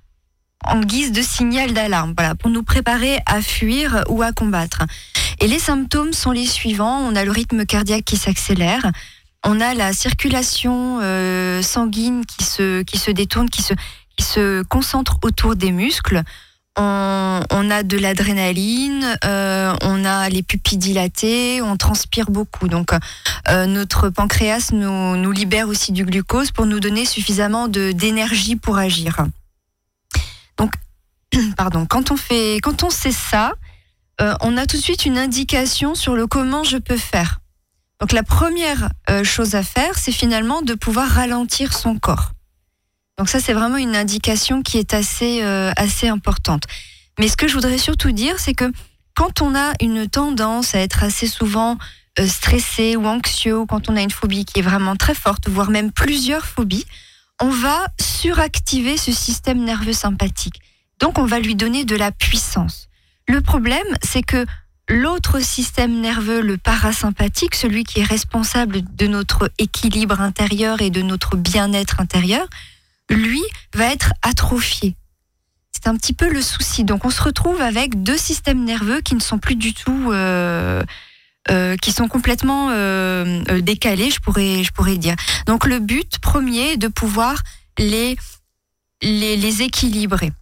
en 0.67 0.81
guise 0.81 1.13
de 1.13 1.23
signal 1.23 1.73
d'alarme, 1.73 2.13
voilà, 2.15 2.35
pour 2.35 2.51
nous 2.51 2.63
préparer 2.63 3.21
à 3.25 3.41
fuir 3.41 4.05
ou 4.11 4.23
à 4.23 4.33
combattre. 4.33 4.83
Et 5.41 5.47
les 5.47 5.59
symptômes 5.59 6.13
sont 6.13 6.31
les 6.31 6.47
suivants 6.47 6.99
on 6.99 7.17
a 7.17 7.25
le 7.25 7.31
rythme 7.31 7.65
cardiaque 7.65 8.05
qui 8.05 8.19
s'accélère, 8.19 8.93
on 9.45 9.61
a 9.61 9.75
la 9.75 9.93
circulation 9.93 10.99
euh, 11.03 11.63
sanguine 11.63 12.25
qui 12.25 12.45
se 12.45 12.83
qui 12.83 12.99
se 12.99 13.11
détourne, 13.11 13.51
qui 13.51 13.63
se 13.63 13.75
se 14.19 14.63
concentre 14.63 15.19
autour 15.23 15.57
des 15.57 15.71
muscles. 15.71 16.23
On, 16.77 17.71
a 17.71 17.85
de 17.85 17.97
l'adrénaline, 17.97 19.17
euh, 19.25 19.77
on 19.83 20.05
a 20.05 20.29
les 20.29 20.43
pupilles 20.43 20.79
dilatées, 20.79 21.63
on 21.63 21.77
transpire 21.77 22.31
beaucoup. 22.33 22.67
Donc 22.67 22.91
euh, 23.49 23.67
notre 23.67 24.09
pancréas 24.09 24.71
nous, 24.73 25.31
libère 25.31 25.69
aussi 25.69 25.93
du 25.93 26.05
glucose 26.05 26.51
pour 26.51 26.67
nous 26.67 26.81
donner 26.81 27.05
suffisamment 27.05 27.69
d'énergie 27.69 28.57
pour 28.57 28.77
agir. 28.77 29.25
Donc, 30.57 30.73
pardon, 31.57 31.87
quand 31.87 32.11
on 32.11 32.17
fait, 32.17 32.59
quand 32.61 32.83
on 32.83 32.91
sait 32.91 33.13
ça, 33.13 33.53
on 34.19 34.57
a 34.57 34.67
tout 34.67 34.77
de 34.77 34.83
suite 34.83 35.05
une 35.07 35.19
indication 35.19 35.95
sur 35.95 36.17
le 36.17 36.27
comment 36.27 36.65
je 36.65 36.79
peux 36.79 36.97
faire. 36.97 37.39
Donc 38.01 38.13
la 38.13 38.23
première 38.23 38.91
euh, 39.11 39.25
chose 39.25 39.55
à 39.55 39.63
faire, 39.63 39.99
c'est 39.99 40.13
finalement 40.13 40.63
de 40.63 40.75
pouvoir 40.75 41.09
ralentir 41.09 41.73
son 41.73 41.99
corps. 41.99 42.33
Donc 43.19 43.29
ça, 43.29 43.39
c'est 43.41 43.53
vraiment 43.53 43.77
une 43.77 43.95
indication 43.95 44.63
qui 44.63 44.79
est 44.79 44.93
assez 44.95 45.43
euh, 45.43 45.73
assez 45.77 46.09
importante. 46.09 46.65
Mais 47.19 47.29
ce 47.29 47.37
que 47.37 47.47
je 47.47 47.55
voudrais 47.55 47.79
surtout 47.79 48.13
dire, 48.13 48.39
c'est 48.39 48.55
que 48.55 48.73
quand 49.15 49.41
on 49.41 49.55
a 49.55 49.73
une 49.81 50.09
tendance 50.09 50.75
à 50.75 50.81
être 50.81 51.05
assez 51.05 51.29
souvent 51.29 51.79
euh, 52.19 52.27
stressé 52.27 52.97
ou 52.97 53.07
anxieux, 53.07 53.59
ou 53.59 53.67
quand 53.67 53.89
on 53.89 53.97
a 53.97 54.03
une 54.03 54.11
phobie 54.11 54.45
qui 54.45 54.59
est 54.59 54.63
vraiment 54.63 54.97
très 54.97 55.15
forte, 55.15 55.49
voire 55.49 55.71
même 55.71 55.93
plusieurs 55.93 56.45
phobies, 56.45 56.87
on 57.41 57.49
va 57.49 57.87
suractiver 58.01 58.97
ce 58.97 59.13
système 59.13 59.63
nerveux 59.65 59.93
sympathique. 59.93 60.61
Donc 61.01 61.19
on 61.19 61.27
va 61.27 61.41
lui 61.41 61.55
donner 61.55 61.85
de 61.85 61.97
la 61.97 62.11
puissance. 62.11 62.89
Le 63.29 63.41
problème, 63.41 63.87
c'est 64.03 64.23
que 64.23 64.45
l'autre 64.89 65.41
système 65.41 66.01
nerveux, 66.01 66.41
le 66.41 66.57
parasympathique, 66.57 67.55
celui 67.55 67.85
qui 67.85 68.01
est 68.01 68.05
responsable 68.05 68.83
de 68.97 69.07
notre 69.07 69.51
équilibre 69.59 70.21
intérieur 70.21 70.83
et 70.83 70.91
de 70.91 71.03
notre 71.03 71.37
bien-être 71.37 72.01
intérieur, 72.01 72.47
lui 73.11 73.43
va 73.75 73.87
être 73.87 74.13
atrophié. 74.23 74.97
C'est 75.73 75.89
un 75.89 75.97
petit 75.97 76.13
peu 76.13 76.31
le 76.31 76.43
souci. 76.43 76.85
Donc 76.85 77.05
on 77.05 77.11
se 77.11 77.23
retrouve 77.23 77.61
avec 77.61 78.03
deux 78.03 78.19
systèmes 78.19 78.65
nerveux 78.65 79.01
qui 79.01 79.15
ne 79.15 79.21
sont 79.21 79.39
plus 79.39 79.57
du 79.57 79.75
tout... 79.75 80.11
euh, 80.13 80.83
euh, 81.51 81.77
qui 81.77 81.93
sont 81.93 82.09
complètement 82.09 82.71
euh, 82.71 83.43
euh, 83.51 83.61
décalés, 83.61 84.11
je 84.11 84.19
pourrais, 84.19 84.65
je 84.65 84.73
pourrais 84.73 84.97
dire. 84.97 85.15
Donc 85.45 85.67
le 85.67 85.79
but 85.79 86.19
premier 86.19 86.73
est 86.73 86.77
de 86.79 86.89
pouvoir 86.89 87.43
les, 87.77 88.17
les, 89.03 89.37
les 89.37 89.61
équilibrer. 89.61 90.33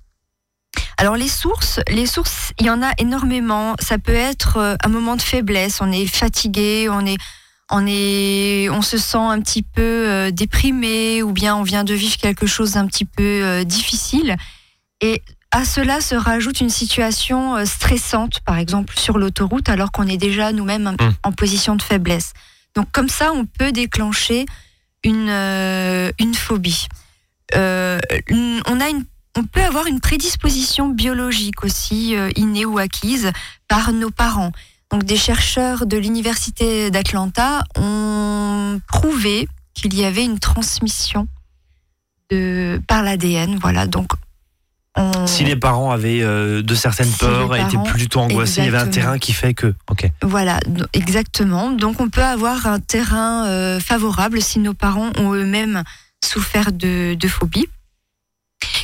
Alors 0.97 1.17
les 1.17 1.29
sources, 1.29 1.81
les 1.89 2.07
sources, 2.07 2.53
il 2.59 2.67
y 2.67 2.71
en 2.71 2.83
a 2.83 2.93
énormément. 2.99 3.75
Ça 3.81 3.99
peut 3.99 4.15
être 4.15 4.57
euh, 4.59 4.77
un 4.85 4.89
moment 4.89 5.17
de 5.17 5.23
faiblesse, 5.23 5.81
on 5.81 5.91
est 5.91 6.07
fatigué, 6.07 6.89
on 6.89 7.05
est, 7.05 7.17
on 7.71 7.85
est, 7.87 8.69
on 8.71 8.83
se 8.83 8.99
sent 8.99 9.19
un 9.19 9.41
petit 9.41 9.63
peu 9.63 9.83
euh, 9.83 10.31
déprimé, 10.31 11.23
ou 11.23 11.33
bien 11.33 11.57
on 11.57 11.63
vient 11.63 11.85
de 11.85 11.95
vivre 11.95 12.17
quelque 12.17 12.47
chose 12.47 12.73
d'un 12.73 12.87
petit 12.87 13.05
peu 13.05 13.23
euh, 13.23 13.65
difficile. 13.65 14.37
Et 15.01 15.23
à 15.51 15.65
cela 15.65 16.01
se 16.01 16.15
rajoute 16.15 16.61
une 16.61 16.71
situation 16.71 17.67
stressante, 17.67 18.41
par 18.41 18.57
exemple 18.59 18.97
sur 18.97 19.19
l'autoroute, 19.19 19.69
alors 19.69 19.93
qu'on 19.93 20.07
est 20.07 20.17
déjà 20.17 20.53
nous-mêmes 20.53 20.97
en 21.25 21.33
position 21.33 21.77
de 21.77 21.83
faiblesse. 21.83 22.33
Donc 22.75 22.91
comme 22.93 23.11
ça, 23.11 23.33
on 23.35 23.45
peut 23.45 23.73
déclencher 23.73 24.47
une, 25.05 25.29
une 26.19 26.35
phobie. 26.35 26.87
Euh, 27.55 27.99
on, 28.67 28.81
a 28.81 28.89
une, 28.89 29.05
on 29.37 29.45
peut 29.45 29.63
avoir 29.63 29.87
une 29.87 30.01
prédisposition 30.01 30.89
biologique 30.89 31.65
aussi, 31.65 32.17
euh, 32.17 32.31
innée 32.37 32.65
ou 32.65 32.79
acquise, 32.79 33.31
par 33.69 33.93
nos 33.93 34.11
parents. 34.11 34.53
Donc 34.91 35.05
des 35.05 35.17
chercheurs 35.17 35.87
de 35.87 35.97
l'Université 35.97 36.91
d'Atlanta 36.91 37.65
ont 37.77 38.81
prouvé 38.89 39.49
qu'il 39.75 39.95
y 39.95 40.05
avait 40.05 40.25
une 40.25 40.39
transmission 40.39 41.29
de, 42.31 42.81
par 42.87 43.03
l'ADN. 43.03 43.59
Voilà, 43.61 43.87
donc 43.87 44.13
on- 44.97 45.27
Si 45.27 45.45
les 45.45 45.57
parents 45.57 45.91
avaient 45.91 46.21
euh, 46.21 46.63
de 46.63 46.75
certaines 46.75 47.07
Si 47.07 47.19
peurs, 47.21 47.51
les 47.55 47.61
étaient 47.63 47.73
parents- 47.73 47.85
plutôt 47.85 48.21
angoissés, 48.21 48.61
il 48.61 48.65
y 48.67 48.69
avait 48.69 48.77
un 48.77 48.89
terrain 48.89 49.19
qui 49.19 49.33
fait 49.33 49.55
que. 49.55 49.75
Ok. 49.91 50.11
Voilà, 50.23 50.61
exactement. 50.93 51.71
Donc 51.71 51.99
on 52.01 52.11
peut 52.11 52.23
avoir 52.23 52.67
un 52.67 52.79
terrain 52.81 53.47
euh, 53.47 53.81
favorable 53.81 54.43
si 54.43 54.59
nos 54.59 54.75
parents 54.75 55.11
ont 55.17 55.33
eux-mêmes 55.33 55.83
souffert 56.23 56.71
de, 56.73 57.15
de 57.15 57.29
phobie. 57.29 57.67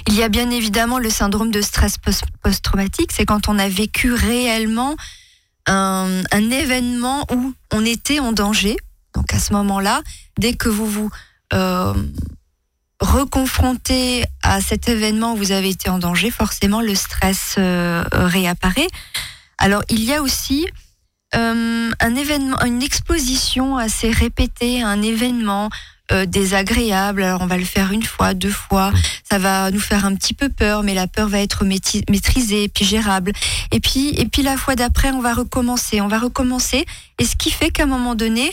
Il 0.06 0.14
y 0.14 0.22
a 0.22 0.28
bien 0.28 0.50
évidemment 0.50 0.98
le 0.98 1.10
syndrome 1.10 1.50
de 1.50 1.60
stress 1.60 1.98
post- 1.98 2.24
post-traumatique, 2.42 3.10
c'est 3.12 3.26
quand 3.26 3.48
on 3.48 3.58
a 3.58 3.68
vécu 3.68 4.12
réellement 4.12 4.96
un, 5.66 6.22
un 6.30 6.50
événement 6.50 7.26
où 7.32 7.52
on 7.72 7.84
était 7.84 8.20
en 8.20 8.32
danger. 8.32 8.76
Donc 9.14 9.34
à 9.34 9.38
ce 9.38 9.52
moment-là, 9.52 10.02
dès 10.38 10.54
que 10.54 10.68
vous 10.68 10.86
vous 10.86 11.10
euh, 11.52 11.94
reconfrontez 13.00 14.24
à 14.42 14.60
cet 14.60 14.88
événement 14.88 15.34
où 15.34 15.36
vous 15.36 15.52
avez 15.52 15.70
été 15.70 15.88
en 15.88 15.98
danger, 15.98 16.30
forcément 16.30 16.80
le 16.80 16.94
stress 16.94 17.56
euh, 17.58 18.04
réapparaît. 18.12 18.88
Alors 19.58 19.82
il 19.88 20.04
y 20.04 20.14
a 20.14 20.22
aussi 20.22 20.66
euh, 21.34 21.90
un 22.00 22.14
événement, 22.14 22.60
une 22.64 22.82
exposition 22.82 23.76
assez 23.76 24.10
répétée 24.10 24.82
un 24.82 25.02
événement 25.02 25.68
euh, 26.10 26.24
désagréable. 26.24 27.22
Alors 27.22 27.42
on 27.42 27.46
va 27.46 27.58
le 27.58 27.64
faire 27.66 27.92
une 27.92 28.02
fois, 28.02 28.32
deux 28.32 28.50
fois. 28.50 28.92
Ça 29.30 29.38
va 29.38 29.70
nous 29.70 29.80
faire 29.80 30.06
un 30.06 30.14
petit 30.14 30.32
peu 30.32 30.48
peur, 30.48 30.82
mais 30.82 30.94
la 30.94 31.06
peur 31.06 31.28
va 31.28 31.40
être 31.40 31.64
maîtri- 31.66 32.02
maîtrisée, 32.08 32.68
puis 32.68 32.86
gérable. 32.86 33.32
Et 33.72 33.80
puis, 33.80 34.08
et 34.10 34.24
puis 34.26 34.42
la 34.42 34.56
fois 34.56 34.74
d'après, 34.74 35.10
on 35.10 35.20
va 35.20 35.34
recommencer, 35.34 36.00
on 36.00 36.08
va 36.08 36.18
recommencer. 36.18 36.86
Et 37.18 37.26
ce 37.26 37.36
qui 37.36 37.50
fait 37.50 37.70
qu'à 37.70 37.82
un 37.82 37.86
moment 37.86 38.14
donné, 38.14 38.50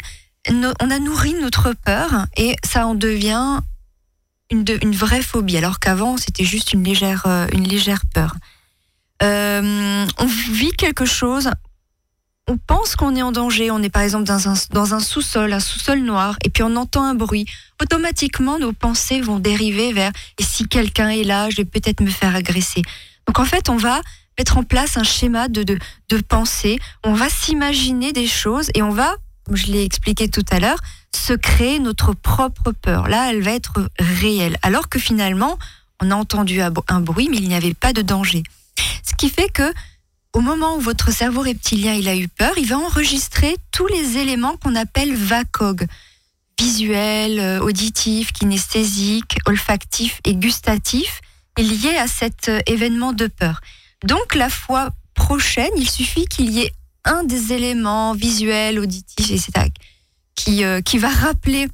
no- 0.51 0.73
on 0.81 0.91
a 0.91 0.99
nourri 0.99 1.33
notre 1.41 1.73
peur 1.73 2.25
et 2.35 2.57
ça 2.65 2.85
en 2.87 2.93
devient 2.95 3.61
une, 4.51 4.65
de- 4.65 4.77
une 4.83 4.93
vraie 4.95 5.21
phobie. 5.21 5.55
Alors 5.55 5.79
qu'avant, 5.79 6.17
c'était 6.17 6.43
juste 6.43 6.73
une 6.73 6.83
légère, 6.83 7.23
euh, 7.25 7.47
une 7.53 7.63
légère 7.67 8.01
peur. 8.13 8.35
Euh, 9.23 10.05
on 10.17 10.25
vit 10.51 10.71
quelque 10.73 11.05
chose, 11.05 11.49
on 12.47 12.57
pense 12.57 12.95
qu'on 12.95 13.15
est 13.15 13.21
en 13.21 13.31
danger, 13.31 13.71
on 13.71 13.81
est 13.81 13.89
par 13.89 14.03
exemple 14.03 14.25
dans 14.25 14.93
un, 14.93 14.99
sous-sol, 14.99 15.51
un 15.51 15.59
sous-sol 15.59 15.99
noir, 15.99 16.37
et 16.43 16.49
puis 16.49 16.61
on 16.63 16.75
entend 16.75 17.03
un 17.03 17.15
bruit. 17.15 17.45
Automatiquement, 17.81 18.59
nos 18.59 18.71
pensées 18.71 19.21
vont 19.21 19.39
dériver 19.39 19.93
vers 19.93 20.11
et 20.37 20.43
si 20.43 20.67
quelqu'un 20.67 21.09
est 21.09 21.23
là, 21.23 21.49
je 21.49 21.57
vais 21.57 21.65
peut-être 21.65 22.01
me 22.01 22.09
faire 22.09 22.35
agresser. 22.35 22.83
Donc 23.27 23.39
en 23.39 23.45
fait, 23.45 23.69
on 23.69 23.77
va 23.77 24.01
mettre 24.37 24.57
en 24.57 24.63
place 24.63 24.97
un 24.97 25.03
schéma 25.03 25.47
de, 25.47 25.63
de, 25.63 25.79
de 26.09 26.17
pensée, 26.17 26.77
on 27.03 27.13
va 27.13 27.29
s'imaginer 27.29 28.11
des 28.13 28.27
choses 28.27 28.69
et 28.75 28.83
on 28.83 28.91
va, 28.91 29.15
comme 29.45 29.55
je 29.55 29.67
l'ai 29.67 29.83
expliqué 29.83 30.29
tout 30.29 30.45
à 30.51 30.59
l'heure, 30.59 30.79
se 31.15 31.33
créer 31.33 31.79
notre 31.79 32.13
propre 32.13 32.71
peur. 32.73 33.07
Là, 33.07 33.31
elle 33.31 33.41
va 33.41 33.51
être 33.51 33.89
réelle. 33.97 34.57
Alors 34.61 34.89
que 34.89 34.99
finalement, 34.99 35.57
on 36.01 36.11
a 36.11 36.15
entendu 36.15 36.61
un 36.61 36.99
bruit, 36.99 37.29
mais 37.31 37.37
il 37.37 37.47
n'y 37.47 37.55
avait 37.55 37.73
pas 37.73 37.93
de 37.93 38.01
danger. 38.01 38.43
Ce 39.03 39.15
qui 39.15 39.29
fait 39.29 39.49
que 39.49 39.73
au 40.35 40.41
moment 40.41 40.75
où 40.75 40.81
votre 40.81 41.13
cerveau 41.13 41.41
reptilien 41.41 41.93
il 41.93 42.09
a 42.09 42.15
eu 42.15 42.27
peur, 42.27 42.51
il 42.57 42.67
va 42.67 42.77
enregistrer 42.77 43.55
tous 43.71 43.87
les 43.87 44.17
éléments 44.17 44.57
qu'on 44.57 44.75
appelle 44.75 45.15
VACOG 45.15 45.87
visuel, 46.59 47.39
euh, 47.39 47.59
auditif, 47.61 48.33
kinesthésique, 48.33 49.37
olfactif 49.45 50.19
et 50.25 50.35
gustatif 50.35 51.21
liés 51.57 51.95
à 51.97 52.07
cet 52.07 52.49
euh, 52.49 52.59
événement 52.67 53.13
de 53.13 53.27
peur. 53.27 53.61
Donc 54.03 54.35
la 54.35 54.49
fois 54.49 54.89
prochaine, 55.13 55.71
il 55.77 55.89
suffit 55.89 56.25
qu'il 56.25 56.49
y 56.49 56.63
ait 56.63 56.73
un 57.05 57.23
des 57.23 57.53
éléments 57.53 58.13
visuels, 58.13 58.77
auditifs, 58.77 59.31
etc., 59.31 59.69
qui, 60.35 60.65
euh, 60.65 60.81
qui 60.81 60.97
va 60.97 61.09
rappeler 61.09 61.69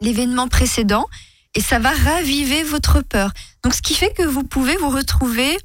l'événement 0.00 0.46
précédent 0.46 1.06
et 1.54 1.60
ça 1.60 1.80
va 1.80 1.90
raviver 1.90 2.62
votre 2.62 3.00
peur. 3.00 3.32
Donc 3.64 3.74
ce 3.74 3.82
qui 3.82 3.94
fait 3.94 4.14
que 4.14 4.22
vous 4.22 4.44
pouvez 4.44 4.76
vous 4.76 4.90
retrouver 4.90 5.58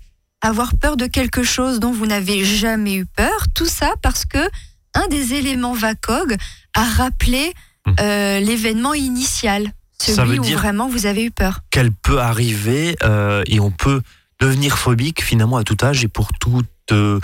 avoir 0.47 0.75
peur 0.75 0.97
de 0.97 1.05
quelque 1.05 1.43
chose 1.43 1.79
dont 1.79 1.91
vous 1.91 2.07
n'avez 2.07 2.45
jamais 2.45 2.95
eu 2.95 3.05
peur, 3.05 3.47
tout 3.53 3.65
ça 3.65 3.93
parce 4.01 4.25
que 4.25 4.49
un 4.93 5.07
des 5.09 5.33
éléments 5.33 5.73
VACOG 5.73 6.35
a 6.73 6.83
rappelé 6.83 7.53
mmh. 7.85 7.91
euh, 7.99 8.39
l'événement 8.39 8.93
initial, 8.93 9.73
celui 9.99 10.39
où 10.39 10.43
vraiment 10.43 10.87
vous 10.87 11.05
avez 11.05 11.25
eu 11.25 11.31
peur. 11.31 11.59
Qu'elle 11.69 11.91
peut 11.91 12.19
arriver 12.19 12.95
euh, 13.03 13.43
et 13.45 13.59
on 13.59 13.71
peut 13.71 14.01
devenir 14.39 14.77
phobique 14.77 15.21
finalement 15.21 15.57
à 15.57 15.63
tout 15.63 15.77
âge 15.83 16.03
et 16.03 16.07
pour 16.07 16.29
toute, 16.39 16.65
euh, 16.91 17.19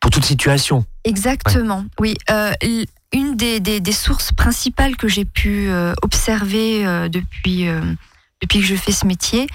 pour 0.00 0.10
toute 0.10 0.24
situation. 0.24 0.84
Exactement, 1.04 1.84
oui. 1.98 2.16
une 3.12 3.36
des, 3.36 3.60
des, 3.60 3.80
des, 3.80 3.92
sources 3.92 4.32
principales 4.32 4.96
que 4.96 5.08
j'ai 5.08 5.24
pu 5.24 5.70
observer 6.02 7.08
depuis, 7.08 7.66
depuis 8.40 8.60
que 8.60 8.64
je 8.64 8.74
fais 8.74 8.92
ce 8.92 9.06
métier, 9.06 9.46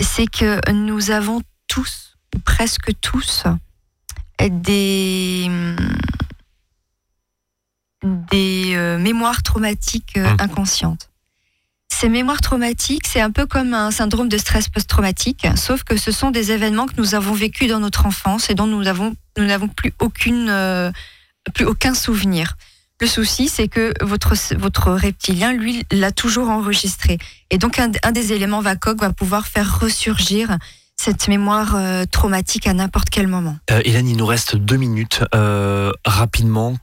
c'est 0.00 0.26
que 0.26 0.70
nous 0.72 1.10
avons 1.10 1.40
tous, 1.70 2.09
presque 2.44 2.92
tous, 3.00 3.44
des, 4.48 5.50
des 8.02 8.72
euh, 8.74 8.98
mémoires 8.98 9.42
traumatiques 9.42 10.16
euh, 10.16 10.30
mmh. 10.30 10.36
inconscientes. 10.40 11.10
Ces 11.92 12.08
mémoires 12.08 12.40
traumatiques, 12.40 13.06
c'est 13.06 13.20
un 13.20 13.30
peu 13.30 13.44
comme 13.44 13.74
un 13.74 13.90
syndrome 13.90 14.28
de 14.28 14.38
stress 14.38 14.68
post-traumatique, 14.68 15.46
sauf 15.56 15.82
que 15.84 15.98
ce 15.98 16.12
sont 16.12 16.30
des 16.30 16.50
événements 16.52 16.86
que 16.86 16.94
nous 16.96 17.14
avons 17.14 17.34
vécus 17.34 17.68
dans 17.68 17.80
notre 17.80 18.06
enfance 18.06 18.48
et 18.48 18.54
dont 18.54 18.66
nous 18.66 18.86
avons 18.86 19.14
nous 19.36 19.44
n'avons 19.44 19.68
plus 19.68 19.92
aucune 19.98 20.48
euh, 20.48 20.90
plus 21.52 21.66
aucun 21.66 21.94
souvenir. 21.94 22.56
Le 23.00 23.06
souci, 23.06 23.48
c'est 23.48 23.68
que 23.68 23.92
votre, 24.02 24.34
votre 24.56 24.92
reptilien, 24.92 25.54
lui, 25.54 25.84
l'a 25.90 26.12
toujours 26.12 26.50
enregistré. 26.50 27.16
Et 27.50 27.56
donc, 27.56 27.78
un, 27.78 28.12
des 28.12 28.32
éléments 28.34 28.60
VACOG 28.60 29.00
va 29.00 29.10
pouvoir 29.10 29.46
faire 29.46 29.80
ressurgir 29.80 30.58
cette 31.00 31.28
mémoire 31.28 31.76
traumatique 32.10 32.66
à 32.66 32.74
n'importe 32.74 33.10
quel 33.10 33.26
moment. 33.26 33.56
Hélène, 33.84 34.08
il 34.08 34.16
nous 34.16 34.26
reste 34.26 34.56
deux 34.56 34.76
minutes. 34.76 35.22
rapidement, 36.04 36.76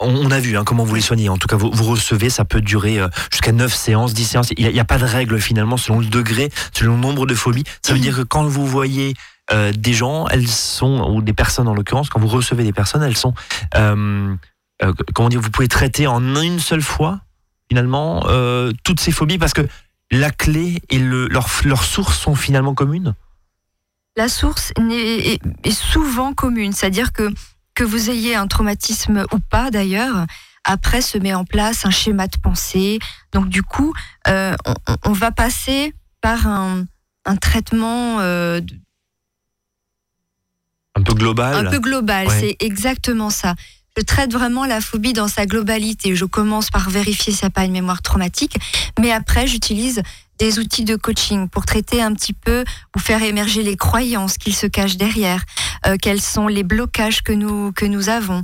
on, 0.00 0.30
a 0.30 0.40
vu 0.40 0.56
hein, 0.56 0.64
comment 0.64 0.84
vous 0.84 0.94
les 0.94 1.00
soignez. 1.00 1.28
En 1.28 1.38
tout 1.38 1.46
cas, 1.46 1.56
vous, 1.56 1.70
recevez, 1.84 2.30
ça 2.30 2.44
peut 2.44 2.60
durer 2.60 2.98
euh, 2.98 3.08
jusqu'à 3.30 3.52
9 3.52 3.72
séances, 3.72 4.14
10 4.14 4.24
séances. 4.24 4.48
Il 4.56 4.68
n'y 4.68 4.80
a, 4.80 4.84
pas 4.84 4.98
de 4.98 5.04
règle 5.04 5.40
finalement 5.40 5.76
selon 5.76 6.00
le 6.00 6.06
degré, 6.06 6.50
selon 6.72 6.94
le 6.94 7.00
nombre 7.00 7.26
de 7.26 7.34
phobies. 7.34 7.64
Ça 7.82 7.92
veut 7.92 8.00
dire 8.00 8.16
que 8.16 8.22
quand 8.22 8.44
vous 8.44 8.66
voyez 8.66 9.14
euh, 9.52 9.72
des 9.72 9.92
gens, 9.92 10.26
elles 10.28 10.48
sont, 10.48 11.10
ou 11.10 11.22
des 11.22 11.32
personnes 11.32 11.68
en 11.68 11.74
l'occurrence, 11.74 12.08
quand 12.08 12.20
vous 12.20 12.28
recevez 12.28 12.64
des 12.64 12.72
personnes, 12.72 13.02
elles 13.02 13.16
sont, 13.16 13.34
euh, 13.76 14.34
comment 15.14 15.28
dire, 15.28 15.40
vous 15.40 15.50
pouvez 15.50 15.68
traiter 15.68 16.06
en 16.06 16.34
une 16.42 16.58
seule 16.58 16.82
fois 16.82 17.20
finalement 17.68 18.26
toutes 18.82 19.00
ces 19.00 19.10
phobies 19.10 19.38
parce 19.38 19.54
que 19.54 19.66
la 20.10 20.30
clé 20.30 20.82
et 20.90 20.98
le, 20.98 21.28
leur, 21.28 21.48
leur 21.64 21.82
source 21.82 22.18
sont 22.18 22.34
finalement 22.34 22.74
communes? 22.74 23.14
La 24.16 24.28
source 24.28 24.72
est 24.78 25.40
souvent 25.70 26.34
commune, 26.34 26.72
c'est-à-dire 26.72 27.12
que 27.12 27.32
que 27.74 27.84
vous 27.84 28.10
ayez 28.10 28.34
un 28.34 28.46
traumatisme 28.46 29.24
ou 29.32 29.38
pas 29.38 29.70
d'ailleurs, 29.70 30.26
après 30.64 31.02
se 31.02 31.18
met 31.18 31.34
en 31.34 31.44
place 31.44 31.84
un 31.84 31.90
schéma 31.90 32.26
de 32.26 32.36
pensée. 32.38 32.98
Donc 33.32 33.48
du 33.48 33.62
coup, 33.62 33.92
euh, 34.28 34.54
on, 35.04 35.12
va 35.12 35.30
passer 35.30 35.92
par 36.20 36.46
un, 36.46 36.84
traitement 37.40 38.20
euh, 38.20 38.60
un 40.94 41.02
peu 41.02 41.14
global. 41.14 41.66
Un 41.66 41.70
peu 41.70 41.80
global, 41.80 42.28
c'est 42.30 42.56
exactement 42.60 43.30
ça. 43.30 43.54
Je 43.96 44.02
traite 44.02 44.32
vraiment 44.32 44.64
la 44.64 44.80
phobie 44.80 45.12
dans 45.12 45.28
sa 45.28 45.46
globalité. 45.46 46.16
Je 46.16 46.24
commence 46.24 46.70
par 46.70 46.90
vérifier 46.90 47.32
s'il 47.32 47.44
n'y 47.44 47.48
a 47.48 47.50
pas 47.50 47.64
une 47.64 47.72
mémoire 47.72 48.02
traumatique, 48.02 48.56
mais 48.98 49.12
après 49.12 49.46
j'utilise 49.46 50.02
des 50.38 50.58
outils 50.58 50.84
de 50.84 50.96
coaching 50.96 51.48
pour 51.48 51.64
traiter 51.64 52.02
un 52.02 52.12
petit 52.12 52.32
peu 52.32 52.64
ou 52.96 52.98
faire 52.98 53.22
émerger 53.22 53.62
les 53.62 53.76
croyances 53.76 54.38
qui 54.38 54.52
se 54.52 54.66
cachent 54.66 54.96
derrière, 54.96 55.44
euh, 55.86 55.96
quels 56.00 56.20
sont 56.20 56.48
les 56.48 56.62
blocages 56.62 57.22
que 57.22 57.32
nous, 57.32 57.72
que 57.72 57.84
nous 57.84 58.08
avons. 58.08 58.42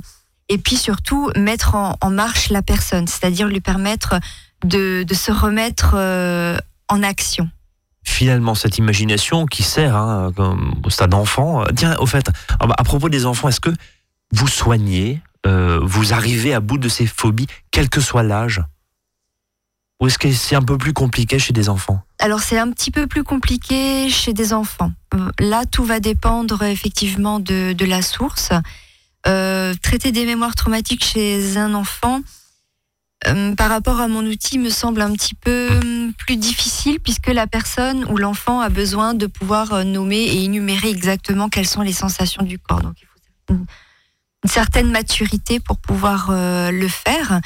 Et 0.49 0.57
puis 0.57 0.75
surtout, 0.75 1.31
mettre 1.35 1.75
en, 1.75 1.97
marche 2.09 2.49
la 2.49 2.61
personne, 2.61 3.07
c'est-à-dire 3.07 3.47
lui 3.47 3.61
permettre 3.61 4.19
de, 4.65 5.05
se 5.11 5.31
remettre 5.31 5.93
euh, 5.95 6.57
en 6.89 7.03
action. 7.03 7.49
Finalement, 8.03 8.55
cette 8.55 8.77
imagination 8.77 9.45
qui 9.45 9.63
sert 9.63 9.95
hein, 9.95 10.31
au 10.83 10.89
stade 10.89 11.13
enfant. 11.13 11.61
Euh, 11.61 11.67
tiens, 11.75 11.95
au 11.99 12.05
fait, 12.05 12.29
à 12.59 12.83
propos 12.83 13.09
des 13.09 13.25
enfants, 13.25 13.47
est-ce 13.47 13.61
que 13.61 13.73
vous 14.33 14.47
soignez, 14.47 15.21
vous 15.45 16.13
arrivez 16.13 16.53
à 16.53 16.59
bout 16.59 16.77
de 16.77 16.87
ces 16.87 17.05
phobies, 17.05 17.47
quel 17.69 17.89
que 17.89 17.99
soit 17.99 18.23
l'âge? 18.23 18.61
Ou 20.01 20.07
est-ce 20.07 20.17
que 20.17 20.31
c'est 20.31 20.55
un 20.55 20.63
peu 20.63 20.79
plus 20.79 20.93
compliqué 20.93 21.37
chez 21.37 21.53
des 21.53 21.69
enfants 21.69 22.01
Alors 22.17 22.41
c'est 22.41 22.57
un 22.57 22.71
petit 22.71 22.89
peu 22.89 23.05
plus 23.05 23.23
compliqué 23.23 24.09
chez 24.09 24.33
des 24.33 24.51
enfants. 24.51 24.91
Euh, 25.13 25.29
là, 25.39 25.65
tout 25.65 25.85
va 25.85 25.99
dépendre 25.99 26.63
effectivement 26.63 27.39
de, 27.39 27.85
la 27.85 28.01
source. 28.01 28.49
Euh, 29.27 29.75
traiter 29.79 30.11
des 30.11 30.25
mémoires 30.25 30.55
traumatiques 30.55 31.05
chez 31.05 31.55
un 31.57 31.75
enfant, 31.75 32.21
euh, 33.27 33.53
par 33.53 33.69
rapport 33.69 34.01
à 34.01 34.07
mon 34.07 34.25
outil, 34.25 34.57
me 34.57 34.71
semble 34.71 35.01
un 35.01 35.13
petit 35.13 35.35
peu 35.35 35.69
plus 36.17 36.37
difficile 36.37 36.99
puisque 36.99 37.27
la 37.27 37.45
personne 37.45 38.03
ou 38.05 38.17
l'enfant 38.17 38.59
a 38.59 38.69
besoin 38.69 39.13
de 39.13 39.27
pouvoir 39.27 39.85
nommer 39.85 40.23
et 40.23 40.43
énumérer 40.43 40.89
exactement 40.89 41.47
quelles 41.47 41.67
sont 41.67 41.83
les 41.83 41.93
sensations 41.93 42.41
du 42.41 42.57
corps. 42.57 42.81
Donc 42.81 42.95
il 42.99 43.05
faut 43.05 43.53
une, 43.53 43.65
certaine 44.49 44.89
maturité 44.89 45.59
pour 45.59 45.77
pouvoir 45.77 46.31
le 46.31 46.87
faire 46.87 47.39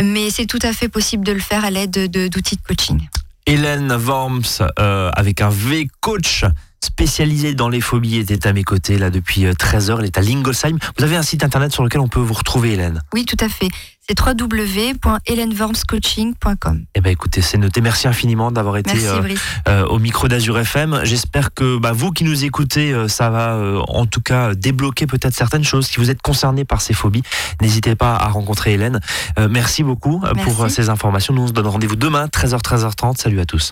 mais 0.00 0.30
c'est 0.30 0.46
tout 0.46 0.58
à 0.62 0.72
fait 0.72 0.88
possible 0.88 1.24
de 1.24 1.32
le 1.32 1.40
faire 1.40 1.64
à 1.64 1.70
l'aide 1.70 2.10
d'outils 2.10 2.56
de, 2.56 2.62
coaching. 2.62 3.08
Hélène 3.46 3.92
Worms, 3.92 4.66
euh, 4.78 5.10
avec 5.14 5.40
un 5.40 5.48
V 5.48 5.88
coach 6.00 6.44
spécialisé 6.80 7.54
dans 7.54 7.68
les 7.68 7.80
phobies, 7.80 8.18
était 8.18 8.46
à 8.46 8.52
mes 8.52 8.62
côtés 8.62 8.98
là 8.98 9.10
depuis 9.10 9.46
13 9.56 9.88
euh, 9.88 9.92
heures. 9.92 10.00
Elle 10.00 10.06
est 10.06 10.18
à 10.18 10.20
Lingolsheim. 10.20 10.76
Vous 10.96 11.04
avez 11.04 11.16
un 11.16 11.22
site 11.22 11.44
internet 11.44 11.72
sur 11.72 11.82
lequel 11.82 12.00
on 12.00 12.08
peut 12.08 12.20
vous 12.20 12.34
retrouver, 12.34 12.74
Hélène? 12.74 13.02
Oui, 13.14 13.24
tout 13.24 13.38
à 13.40 13.48
fait. 13.48 13.68
C'est 14.08 14.18
www.helenwormscoaching.com. 14.18 16.84
Eh 16.94 17.00
ben, 17.02 17.10
écoutez, 17.10 17.42
c'est 17.42 17.58
noté. 17.58 17.82
Merci 17.82 18.08
infiniment 18.08 18.50
d'avoir 18.50 18.78
été 18.78 19.06
euh, 19.06 19.36
au 19.86 19.98
micro 19.98 20.28
d'Azur 20.28 20.58
FM. 20.58 21.00
J'espère 21.02 21.52
que 21.52 21.76
bah, 21.78 21.92
vous 21.92 22.10
qui 22.10 22.24
nous 22.24 22.44
écoutez, 22.44 22.94
ça 23.08 23.28
va 23.28 23.60
en 23.88 24.06
tout 24.06 24.22
cas 24.22 24.54
débloquer 24.54 25.06
peut-être 25.06 25.34
certaines 25.34 25.64
choses. 25.64 25.88
Si 25.88 25.98
vous 25.98 26.08
êtes 26.10 26.22
concerné 26.22 26.64
par 26.64 26.80
ces 26.80 26.94
phobies, 26.94 27.20
n'hésitez 27.60 27.96
pas 27.96 28.16
à 28.16 28.28
rencontrer 28.28 28.72
Hélène. 28.72 29.00
merci 29.50 29.82
beaucoup 29.82 30.22
pour 30.42 30.70
ces 30.70 30.88
informations. 30.88 31.34
Nous 31.34 31.42
on 31.42 31.48
se 31.48 31.52
donne 31.52 31.66
rendez-vous 31.66 31.96
demain, 31.96 32.28
13h, 32.28 32.62
13h30. 32.62 33.18
Salut 33.18 33.40
à 33.40 33.44
tous. 33.44 33.66